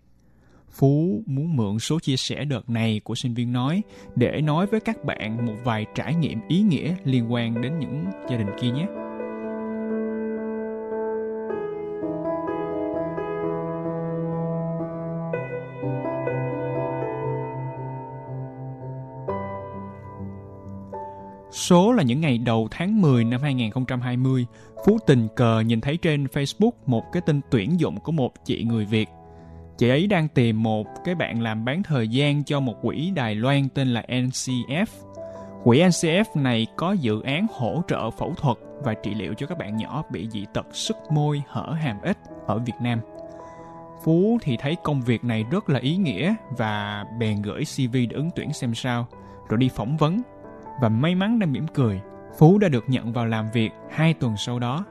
[0.70, 3.82] Phú muốn mượn số chia sẻ đợt này của sinh viên nói
[4.16, 8.04] để nói với các bạn một vài trải nghiệm ý nghĩa liên quan đến những
[8.30, 8.86] gia đình kia nhé.
[21.70, 24.46] Số là những ngày đầu tháng 10 năm 2020,
[24.86, 28.64] Phú tình cờ nhìn thấy trên Facebook một cái tin tuyển dụng của một chị
[28.64, 29.08] người Việt.
[29.78, 33.34] Chị ấy đang tìm một cái bạn làm bán thời gian cho một quỹ Đài
[33.34, 34.86] Loan tên là NCF.
[35.64, 39.58] Quỹ NCF này có dự án hỗ trợ phẫu thuật và trị liệu cho các
[39.58, 43.00] bạn nhỏ bị dị tật sức môi hở hàm ếch ở Việt Nam.
[44.04, 48.16] Phú thì thấy công việc này rất là ý nghĩa và bèn gửi CV để
[48.16, 49.06] ứng tuyển xem sao,
[49.48, 50.22] rồi đi phỏng vấn
[50.80, 52.00] và may mắn đang mỉm cười,
[52.38, 54.84] Phú đã được nhận vào làm việc hai tuần sau đó.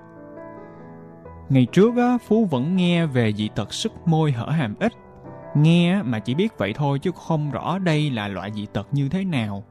[1.50, 4.94] Ngày trước á, Phú vẫn nghe về dị tật sức môi hở hàm ít,
[5.56, 9.10] Nghe mà chỉ biết vậy thôi chứ không rõ đây là loại dị tật như
[9.10, 9.64] thế nào.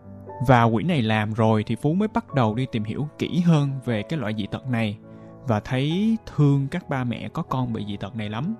[0.46, 3.70] Và quỹ này làm rồi thì Phú mới bắt đầu đi tìm hiểu kỹ hơn
[3.84, 4.98] về cái loại dị tật này
[5.46, 8.54] và thấy thương các ba mẹ có con bị dị tật này lắm.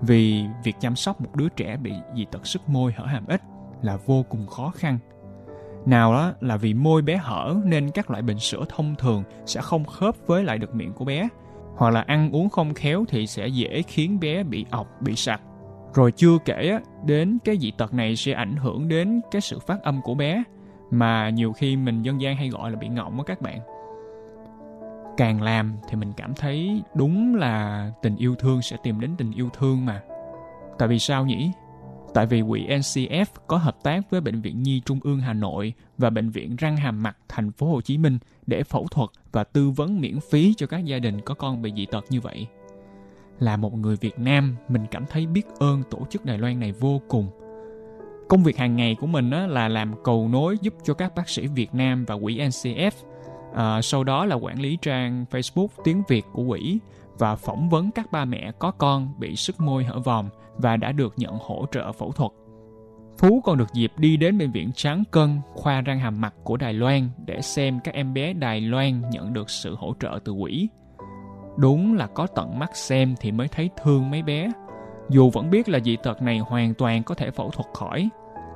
[0.00, 3.42] Vì việc chăm sóc một đứa trẻ bị dị tật sức môi hở hàm ít
[3.82, 4.98] là vô cùng khó khăn
[5.86, 9.60] nào đó là vì môi bé hở nên các loại bình sữa thông thường sẽ
[9.60, 11.28] không khớp với lại được miệng của bé.
[11.76, 15.40] Hoặc là ăn uống không khéo thì sẽ dễ khiến bé bị ọc, bị sặc.
[15.94, 19.82] Rồi chưa kể đến cái dị tật này sẽ ảnh hưởng đến cái sự phát
[19.82, 20.42] âm của bé
[20.90, 23.60] mà nhiều khi mình dân gian hay gọi là bị ngọng á các bạn.
[25.16, 29.32] Càng làm thì mình cảm thấy đúng là tình yêu thương sẽ tìm đến tình
[29.32, 30.02] yêu thương mà.
[30.78, 31.50] Tại vì sao nhỉ?
[32.16, 35.72] Tại vì quỹ NCF có hợp tác với Bệnh viện Nhi Trung ương Hà Nội
[35.98, 39.44] và Bệnh viện Răng Hàm Mặt Thành phố Hồ Chí Minh để phẫu thuật và
[39.44, 42.46] tư vấn miễn phí cho các gia đình có con bị dị tật như vậy.
[43.38, 46.72] Là một người Việt Nam, mình cảm thấy biết ơn tổ chức Đài Loan này
[46.72, 47.28] vô cùng.
[48.28, 51.46] Công việc hàng ngày của mình là làm cầu nối giúp cho các bác sĩ
[51.46, 52.90] Việt Nam và quỹ NCF.
[53.54, 56.78] À, sau đó là quản lý trang Facebook tiếng Việt của quỹ
[57.18, 60.92] và phỏng vấn các ba mẹ có con bị sức môi hở vòm và đã
[60.92, 62.32] được nhận hỗ trợ phẫu thuật.
[63.18, 66.56] Phú còn được dịp đi đến bệnh viện Tráng Cân, khoa răng hàm mặt của
[66.56, 70.34] Đài Loan để xem các em bé Đài Loan nhận được sự hỗ trợ từ
[70.40, 70.68] quỹ.
[71.56, 74.50] Đúng là có tận mắt xem thì mới thấy thương mấy bé.
[75.10, 78.08] Dù vẫn biết là dị tật này hoàn toàn có thể phẫu thuật khỏi,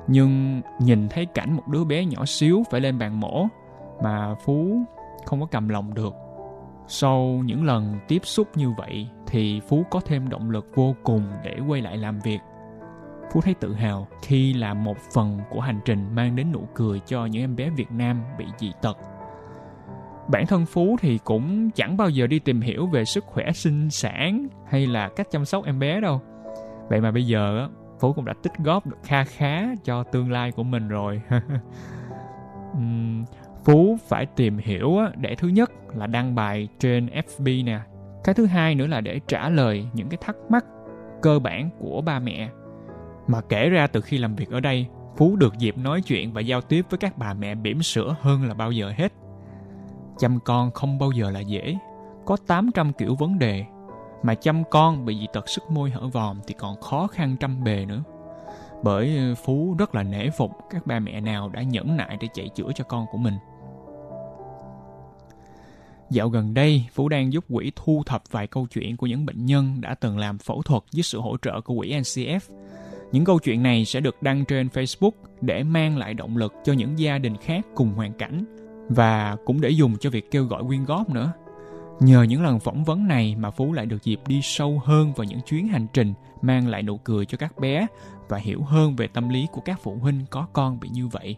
[0.07, 3.47] nhưng nhìn thấy cảnh một đứa bé nhỏ xíu phải lên bàn mổ
[4.03, 4.77] mà Phú
[5.25, 6.13] không có cầm lòng được.
[6.93, 11.23] Sau những lần tiếp xúc như vậy, thì Phú có thêm động lực vô cùng
[11.43, 12.39] để quay lại làm việc.
[13.33, 16.99] Phú thấy tự hào khi là một phần của hành trình mang đến nụ cười
[16.99, 18.97] cho những em bé Việt Nam bị dị tật.
[20.31, 23.89] Bản thân Phú thì cũng chẳng bao giờ đi tìm hiểu về sức khỏe sinh
[23.89, 26.21] sản hay là cách chăm sóc em bé đâu.
[26.89, 27.67] Vậy mà bây giờ
[27.99, 31.21] Phú cũng đã tích góp được kha khá cho tương lai của mình rồi.
[33.65, 37.79] Phú phải tìm hiểu để thứ nhất là đăng bài trên FB nè.
[38.23, 40.65] Cái thứ hai nữa là để trả lời những cái thắc mắc
[41.21, 42.49] cơ bản của ba mẹ.
[43.27, 44.87] Mà kể ra từ khi làm việc ở đây,
[45.17, 48.43] Phú được dịp nói chuyện và giao tiếp với các bà mẹ bỉm sữa hơn
[48.43, 49.13] là bao giờ hết.
[50.17, 51.77] Chăm con không bao giờ là dễ,
[52.25, 53.65] có 800 kiểu vấn đề,
[54.23, 57.63] mà chăm con bị dị tật sức môi hở vòm thì còn khó khăn trăm
[57.63, 58.03] bề nữa.
[58.83, 62.27] Bởi ờ, Phú rất là nể phục các ba mẹ nào đã nhẫn nại để
[62.33, 63.33] chạy chữa cho con của mình.
[66.11, 69.45] Dạo gần đây, Phú đang giúp quỹ thu thập vài câu chuyện của những bệnh
[69.45, 72.39] nhân đã từng làm phẫu thuật với sự hỗ trợ của quỹ NCF.
[73.11, 76.73] Những câu chuyện này sẽ được đăng trên Facebook để mang lại động lực cho
[76.73, 78.45] những gia đình khác cùng hoàn cảnh
[78.89, 81.31] và cũng để dùng cho việc kêu gọi quyên góp nữa.
[81.99, 85.23] Nhờ những lần phỏng vấn này mà Phú lại được dịp đi sâu hơn vào
[85.23, 87.87] những chuyến hành trình mang lại nụ cười cho các bé
[88.29, 91.35] và hiểu hơn về tâm lý của các phụ huynh có con bị như vậy.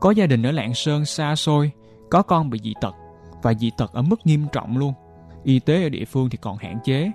[0.00, 1.70] Có gia đình ở Lạng Sơn xa xôi,
[2.10, 2.94] có con bị dị tật
[3.42, 4.92] và dị tật ở mức nghiêm trọng luôn.
[5.44, 7.10] Y tế ở địa phương thì còn hạn chế.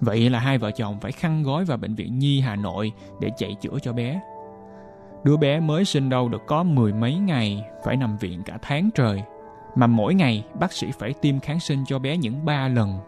[0.00, 3.30] Vậy là hai vợ chồng phải khăn gói vào bệnh viện Nhi Hà Nội để
[3.36, 4.20] chạy chữa cho bé.
[5.24, 8.90] Đứa bé mới sinh đâu được có mười mấy ngày, phải nằm viện cả tháng
[8.94, 9.22] trời.
[9.74, 12.98] Mà mỗi ngày bác sĩ phải tiêm kháng sinh cho bé những ba lần.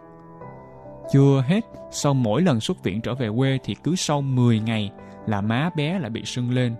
[1.12, 4.92] Chưa hết, sau mỗi lần xuất viện trở về quê thì cứ sau 10 ngày
[5.26, 6.74] là má bé lại bị sưng lên.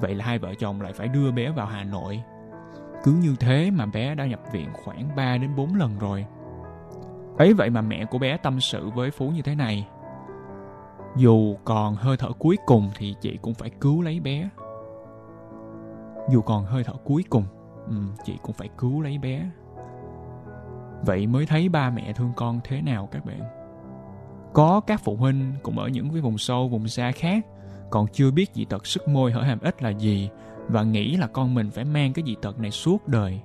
[0.00, 2.22] Vậy là hai vợ chồng lại phải đưa bé vào Hà Nội
[3.08, 6.26] cứ như thế mà bé đã nhập viện khoảng 3 đến 4 lần rồi.
[7.38, 9.88] Ấy vậy mà mẹ của bé tâm sự với Phú như thế này.
[11.16, 14.48] Dù còn hơi thở cuối cùng thì chị cũng phải cứu lấy bé.
[16.30, 17.44] Dù còn hơi thở cuối cùng,
[17.86, 17.94] ừ,
[18.24, 19.50] chị cũng phải cứu lấy bé.
[21.06, 23.40] Vậy mới thấy ba mẹ thương con thế nào các bạn.
[24.52, 27.46] Có các phụ huynh cũng ở những cái vùng sâu, vùng xa khác
[27.90, 30.30] còn chưa biết dị tật sức môi hở hàm ếch là gì
[30.68, 33.40] và nghĩ là con mình phải mang cái dị tật này suốt đời.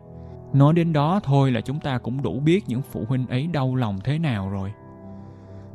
[0.54, 3.76] Nói đến đó thôi là chúng ta cũng đủ biết những phụ huynh ấy đau
[3.76, 4.72] lòng thế nào rồi.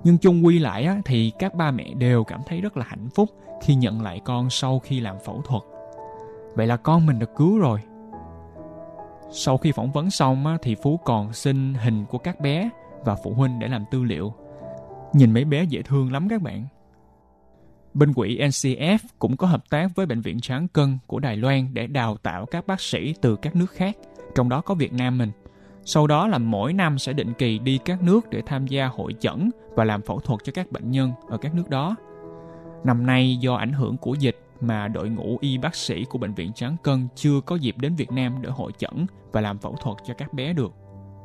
[0.05, 3.09] Nhưng chung quy lại á, thì các ba mẹ đều cảm thấy rất là hạnh
[3.15, 3.29] phúc
[3.63, 5.63] khi nhận lại con sau khi làm phẫu thuật.
[6.55, 7.81] Vậy là con mình được cứu rồi.
[9.31, 12.71] Sau khi phỏng vấn xong á, thì Phú còn xin hình của các bé
[13.05, 14.33] và phụ huynh để làm tư liệu.
[15.13, 16.67] Nhìn mấy bé dễ thương lắm các bạn.
[17.95, 21.75] Bên quỹ NCF cũng có hợp tác với Bệnh viện Tráng Cân của Đài Loan
[21.75, 23.97] để đào tạo các bác sĩ từ các nước khác,
[24.35, 25.31] trong đó có Việt Nam mình.
[25.85, 29.15] Sau đó là mỗi năm sẽ định kỳ đi các nước để tham gia hội
[29.21, 31.97] chẩn và làm phẫu thuật cho các bệnh nhân ở các nước đó.
[32.85, 36.35] Năm nay do ảnh hưởng của dịch mà đội ngũ y bác sĩ của Bệnh
[36.35, 39.77] viện Tráng Cân chưa có dịp đến Việt Nam để hội chẩn và làm phẫu
[39.83, 40.73] thuật cho các bé được.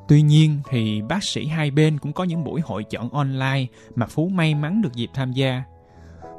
[0.07, 4.05] Tuy nhiên thì bác sĩ hai bên cũng có những buổi hội chẩn online mà
[4.05, 5.63] Phú may mắn được dịp tham gia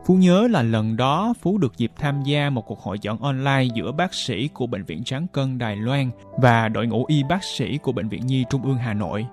[0.07, 3.64] Phú nhớ là lần đó Phú được dịp tham gia một cuộc hội chẩn online
[3.74, 7.44] giữa bác sĩ của Bệnh viện Tráng Cân Đài Loan và đội ngũ y bác
[7.44, 9.26] sĩ của Bệnh viện Nhi Trung ương Hà Nội.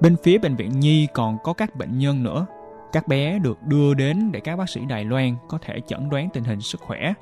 [0.00, 2.46] Bên phía Bệnh viện Nhi còn có các bệnh nhân nữa.
[2.92, 6.28] Các bé được đưa đến để các bác sĩ Đài Loan có thể chẩn đoán
[6.32, 7.12] tình hình sức khỏe.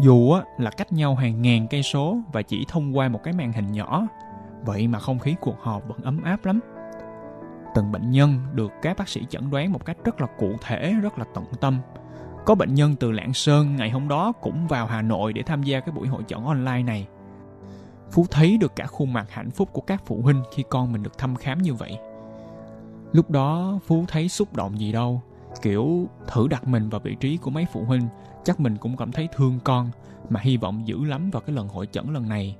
[0.00, 3.52] Dù là cách nhau hàng ngàn cây số và chỉ thông qua một cái màn
[3.52, 4.08] hình nhỏ,
[4.64, 6.60] vậy mà không khí cuộc họp vẫn ấm áp lắm.
[7.74, 10.94] Từng bệnh nhân được các bác sĩ chẩn đoán một cách rất là cụ thể,
[11.02, 11.80] rất là tận tâm–
[12.48, 15.62] có bệnh nhân từ Lạng Sơn ngày hôm đó cũng vào Hà Nội để tham
[15.62, 17.06] gia cái buổi hội chẩn online này.
[18.10, 21.02] Phú thấy được cả khuôn mặt hạnh phúc của các phụ huynh khi con mình
[21.02, 21.98] được thăm khám như vậy.
[23.12, 25.22] Lúc đó Phú thấy xúc động gì đâu,
[25.62, 28.08] kiểu thử đặt mình vào vị trí của mấy phụ huynh,
[28.44, 29.90] chắc mình cũng cảm thấy thương con
[30.28, 32.56] mà hy vọng dữ lắm vào cái lần hội chẩn lần này.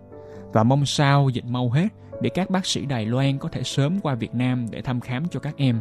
[0.52, 1.88] Và mong sao dịch mau hết
[2.22, 5.28] để các bác sĩ Đài Loan có thể sớm qua Việt Nam để thăm khám
[5.28, 5.80] cho các em.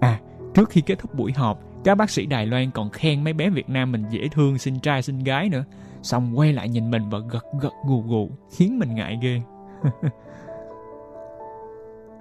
[0.00, 0.20] À,
[0.54, 3.50] trước khi kết thúc buổi họp các bác sĩ Đài Loan còn khen mấy bé
[3.50, 5.64] Việt Nam mình dễ thương, xinh trai, xinh gái nữa.
[6.02, 9.40] Xong quay lại nhìn mình và gật gật gù gù, khiến mình ngại ghê.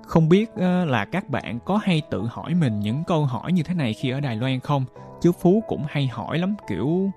[0.08, 3.64] Không biết ờ, là các bạn có hay tự hỏi mình những câu hỏi như
[3.64, 4.86] thế này khi ở Đài Loan không?
[5.22, 7.12] Chứ Phú cũng hay hỏi lắm, kiểu,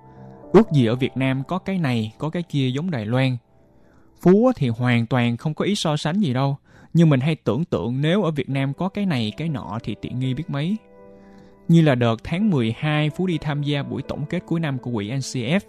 [0.53, 3.37] ước gì ở Việt Nam có cái này, có cái kia giống Đài Loan?
[4.21, 6.57] Phú thì hoàn toàn không có ý so sánh gì đâu.
[6.93, 9.95] Nhưng mình hay tưởng tượng nếu ở Việt Nam có cái này, cái nọ thì
[10.01, 10.77] tiện nghi biết mấy
[11.69, 14.91] như là đợt tháng 12 Phú đi tham gia buổi tổng kết cuối năm của
[14.93, 15.59] quỹ NCF,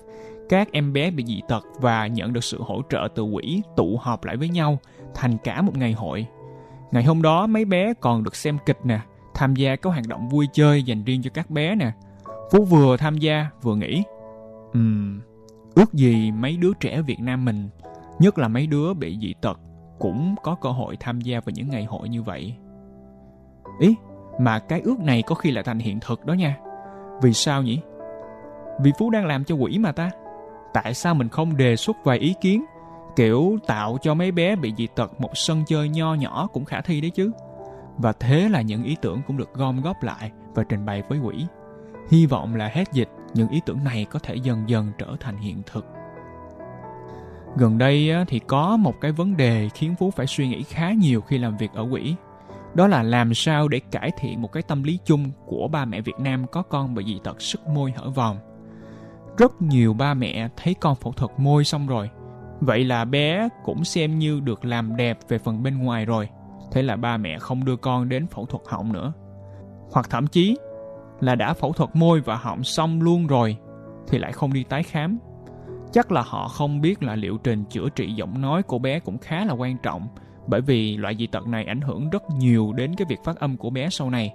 [0.49, 3.99] các em bé bị dị tật và nhận được sự hỗ trợ từ quỹ tụ
[4.01, 4.79] họp lại với nhau
[5.15, 6.27] thành cả một ngày hội.
[6.91, 9.01] Ngày hôm đó mấy bé còn được xem kịch nè,
[9.35, 11.93] tham gia các hoạt động vui chơi dành riêng cho các bé nè.
[12.53, 14.03] Phú vừa tham gia vừa nghĩ,
[14.73, 15.21] um,
[15.75, 17.69] ước gì mấy đứa trẻ Việt Nam mình,
[18.19, 19.61] nhất là mấy đứa bị dị tật,
[19.99, 22.55] cũng có cơ hội tham gia vào những ngày hội như vậy.
[23.81, 23.95] Ý,
[24.41, 26.57] mà cái ước này có khi lại thành hiện thực đó nha.
[27.23, 27.81] Vì sao nhỉ?
[28.83, 30.11] Vì Phú đang làm cho quỷ mà ta.
[30.75, 32.65] Tại sao mình không đề xuất vài ý kiến
[33.17, 36.81] kiểu tạo cho mấy bé bị dị tật một sân chơi nho nhỏ cũng khả
[36.81, 37.31] thi đấy chứ.
[37.97, 41.19] Và thế là những ý tưởng cũng được gom góp lại và trình bày với
[41.19, 41.47] quỷ.
[42.11, 45.37] Hy vọng là hết dịch, những ý tưởng này có thể dần dần trở thành
[45.37, 45.87] hiện thực.
[47.57, 51.21] Gần đây thì có một cái vấn đề khiến Phú phải suy nghĩ khá nhiều
[51.21, 52.15] khi làm việc ở quỹ.
[52.75, 56.01] Đó là làm sao để cải thiện một cái tâm lý chung của ba mẹ
[56.01, 58.37] Việt Nam có con bị dị tật sức môi hở vòm.
[59.39, 62.11] Rất nhiều ba mẹ thấy con phẫu thuật môi xong rồi.
[62.61, 66.29] Vậy là bé cũng xem như được làm đẹp về phần bên ngoài rồi.
[66.73, 69.13] Thế là ba mẹ không đưa con đến phẫu thuật họng nữa.
[69.93, 70.57] Hoặc thậm chí
[71.21, 73.57] là đã phẫu thuật môi và họng xong luôn rồi
[74.09, 75.19] thì lại không đi tái khám
[75.93, 79.19] chắc là họ không biết là liệu trình chữa trị giọng nói của bé cũng
[79.19, 80.09] khá là quan trọng
[80.51, 83.57] bởi vì loại dị tật này ảnh hưởng rất nhiều đến cái việc phát âm
[83.57, 84.35] của bé sau này.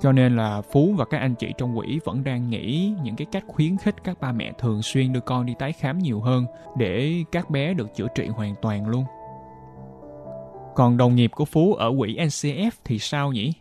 [0.00, 3.26] Cho nên là phú và các anh chị trong quỹ vẫn đang nghĩ những cái
[3.32, 6.46] cách khuyến khích các ba mẹ thường xuyên đưa con đi tái khám nhiều hơn
[6.78, 9.04] để các bé được chữa trị hoàn toàn luôn.
[10.74, 13.52] Còn đồng nghiệp của phú ở quỹ ncf thì sao nhỉ?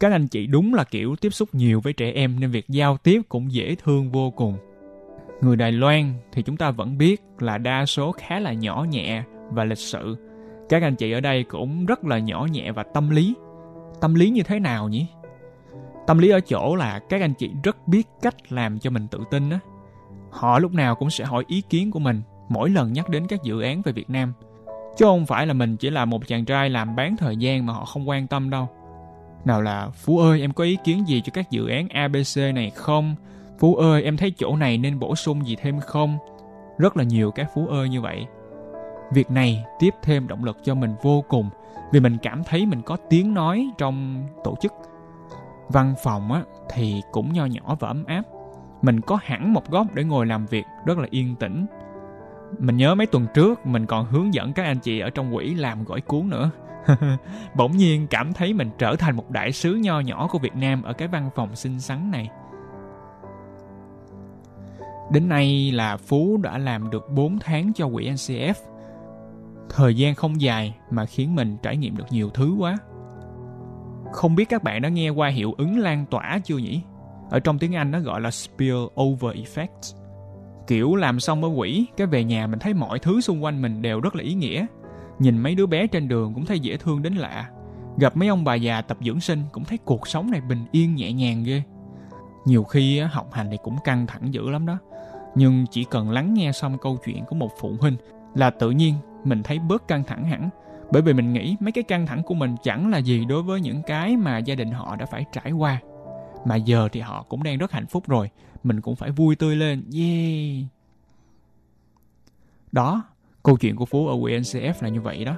[0.00, 2.96] Các anh chị đúng là kiểu tiếp xúc nhiều với trẻ em nên việc giao
[2.96, 4.56] tiếp cũng dễ thương vô cùng.
[5.40, 9.22] Người Đài Loan thì chúng ta vẫn biết là đa số khá là nhỏ nhẹ
[9.50, 10.29] và lịch sự.
[10.70, 13.34] Các anh chị ở đây cũng rất là nhỏ nhẹ và tâm lý.
[14.00, 15.06] Tâm lý như thế nào nhỉ?
[16.06, 19.18] Tâm lý ở chỗ là các anh chị rất biết cách làm cho mình tự
[19.30, 19.58] tin á.
[20.30, 23.42] Họ lúc nào cũng sẽ hỏi ý kiến của mình mỗi lần nhắc đến các
[23.42, 24.32] dự án về Việt Nam.
[24.96, 27.72] Chứ không phải là mình chỉ là một chàng trai làm bán thời gian mà
[27.72, 28.68] họ không quan tâm đâu.
[29.44, 32.70] Nào là Phú ơi em có ý kiến gì cho các dự án ABC này
[32.70, 33.14] không?
[33.58, 36.18] Phú ơi, em thấy chỗ này nên bổ sung gì thêm không?
[36.78, 38.26] Rất là nhiều cái Phú ơi như vậy.
[39.10, 41.50] Việc này tiếp thêm động lực cho mình vô cùng
[41.92, 44.72] vì mình cảm thấy mình có tiếng nói trong tổ chức.
[45.68, 48.22] Văn phòng á, thì cũng nho nhỏ và ấm áp.
[48.82, 51.66] Mình có hẳn một góc để ngồi làm việc rất là yên tĩnh.
[52.58, 55.54] Mình nhớ mấy tuần trước mình còn hướng dẫn các anh chị ở trong quỹ
[55.54, 56.50] làm gỏi cuốn nữa.
[57.54, 60.82] Bỗng nhiên cảm thấy mình trở thành một đại sứ nho nhỏ của Việt Nam
[60.82, 62.30] ở cái văn phòng xinh xắn này.
[65.12, 68.54] Đến nay là Phú đã làm được 4 tháng cho quỹ NCF.
[69.74, 72.78] Thời gian không dài mà khiến mình trải nghiệm được nhiều thứ quá.
[74.12, 76.82] Không biết các bạn đã nghe qua hiệu ứng lan tỏa chưa nhỉ?
[77.30, 79.96] Ở trong tiếng Anh nó gọi là spill over effect.
[80.66, 83.82] Kiểu làm xong ở quỷ, cái về nhà mình thấy mọi thứ xung quanh mình
[83.82, 84.66] đều rất là ý nghĩa.
[85.18, 87.50] Nhìn mấy đứa bé trên đường cũng thấy dễ thương đến lạ.
[87.98, 90.94] Gặp mấy ông bà già tập dưỡng sinh cũng thấy cuộc sống này bình yên
[90.94, 91.62] nhẹ nhàng ghê.
[92.46, 94.78] Nhiều khi học hành thì cũng căng thẳng dữ lắm đó
[95.34, 97.96] nhưng chỉ cần lắng nghe xong câu chuyện của một phụ huynh
[98.34, 98.94] là tự nhiên
[99.24, 100.50] mình thấy bớt căng thẳng hẳn.
[100.92, 103.60] Bởi vì mình nghĩ mấy cái căng thẳng của mình chẳng là gì đối với
[103.60, 105.80] những cái mà gia đình họ đã phải trải qua.
[106.44, 108.30] Mà giờ thì họ cũng đang rất hạnh phúc rồi.
[108.64, 109.84] Mình cũng phải vui tươi lên.
[109.94, 110.64] Yeah.
[112.72, 113.02] Đó
[113.42, 115.36] câu chuyện của phú ở UNCF là như vậy đó.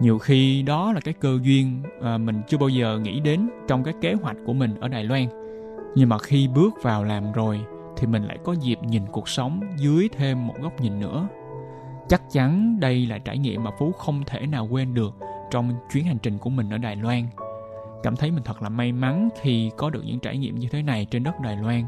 [0.00, 3.84] Nhiều khi đó là cái cơ duyên à, mình chưa bao giờ nghĩ đến trong
[3.84, 5.26] cái kế hoạch của mình ở đài loan.
[5.94, 7.60] Nhưng mà khi bước vào làm rồi
[7.96, 11.28] thì mình lại có dịp nhìn cuộc sống dưới thêm một góc nhìn nữa
[12.08, 15.14] chắc chắn đây là trải nghiệm mà phú không thể nào quên được
[15.50, 17.26] trong chuyến hành trình của mình ở đài loan.
[18.02, 20.82] Cảm thấy mình thật là may mắn khi có được những trải nghiệm như thế
[20.82, 21.84] này trên đất đài loan.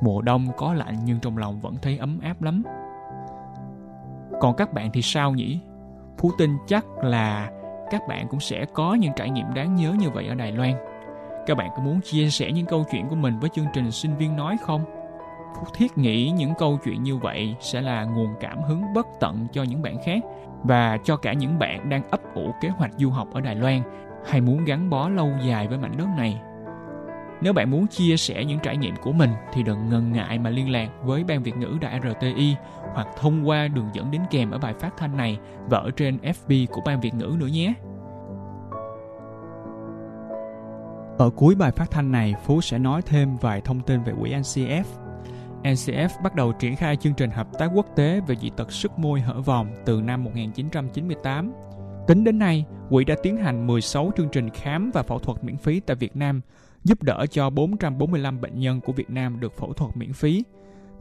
[0.00, 2.62] Mùa đông có lạnh nhưng trong lòng vẫn thấy ấm áp lắm.
[4.40, 5.60] Còn các bạn thì sao nhỉ?
[6.18, 7.50] Phú tin chắc là
[7.90, 10.72] các bạn cũng sẽ có những trải nghiệm đáng nhớ như vậy ở đài loan.
[11.46, 14.16] Các bạn có muốn chia sẻ những câu chuyện của mình với chương trình sinh
[14.16, 14.95] viên nói không?
[15.54, 19.46] Phúc Thiết nghĩ những câu chuyện như vậy sẽ là nguồn cảm hứng bất tận
[19.52, 20.22] cho những bạn khác
[20.62, 23.82] và cho cả những bạn đang ấp ủ kế hoạch du học ở Đài Loan
[24.26, 26.40] hay muốn gắn bó lâu dài với mảnh đất này.
[27.40, 30.50] Nếu bạn muốn chia sẻ những trải nghiệm của mình thì đừng ngần ngại mà
[30.50, 32.56] liên lạc với Ban Việt ngữ Đài RTI
[32.94, 35.38] hoặc thông qua đường dẫn đến kèm ở bài phát thanh này
[35.68, 37.74] và ở trên FB của Ban Việt ngữ nữa nhé.
[41.18, 44.30] Ở cuối bài phát thanh này, Phú sẽ nói thêm vài thông tin về quỹ
[44.30, 44.84] NCF
[45.66, 48.98] NCF bắt đầu triển khai chương trình hợp tác quốc tế về dị tật sức
[48.98, 51.52] môi hở vòm từ năm 1998.
[52.06, 55.56] Tính đến nay, quỹ đã tiến hành 16 chương trình khám và phẫu thuật miễn
[55.56, 56.40] phí tại Việt Nam,
[56.84, 60.44] giúp đỡ cho 445 bệnh nhân của Việt Nam được phẫu thuật miễn phí.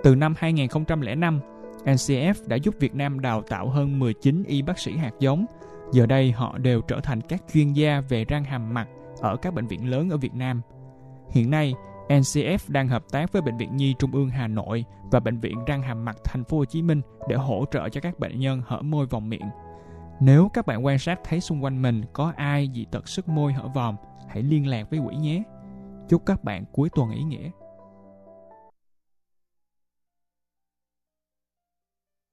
[0.03, 1.39] Từ năm 2005,
[1.85, 5.45] NCF đã giúp Việt Nam đào tạo hơn 19 y bác sĩ hạt giống.
[5.91, 8.87] Giờ đây họ đều trở thành các chuyên gia về răng hàm mặt
[9.21, 10.61] ở các bệnh viện lớn ở Việt Nam.
[11.31, 11.73] Hiện nay,
[12.09, 15.65] NCF đang hợp tác với Bệnh viện Nhi Trung ương Hà Nội và Bệnh viện
[15.65, 18.61] Răng Hàm Mặt Thành phố Hồ Chí Minh để hỗ trợ cho các bệnh nhân
[18.65, 19.49] hở môi vòng miệng.
[20.19, 23.53] Nếu các bạn quan sát thấy xung quanh mình có ai dị tật sức môi
[23.53, 23.95] hở vòm,
[24.27, 25.43] hãy liên lạc với quỹ nhé.
[26.09, 27.49] Chúc các bạn cuối tuần ý nghĩa.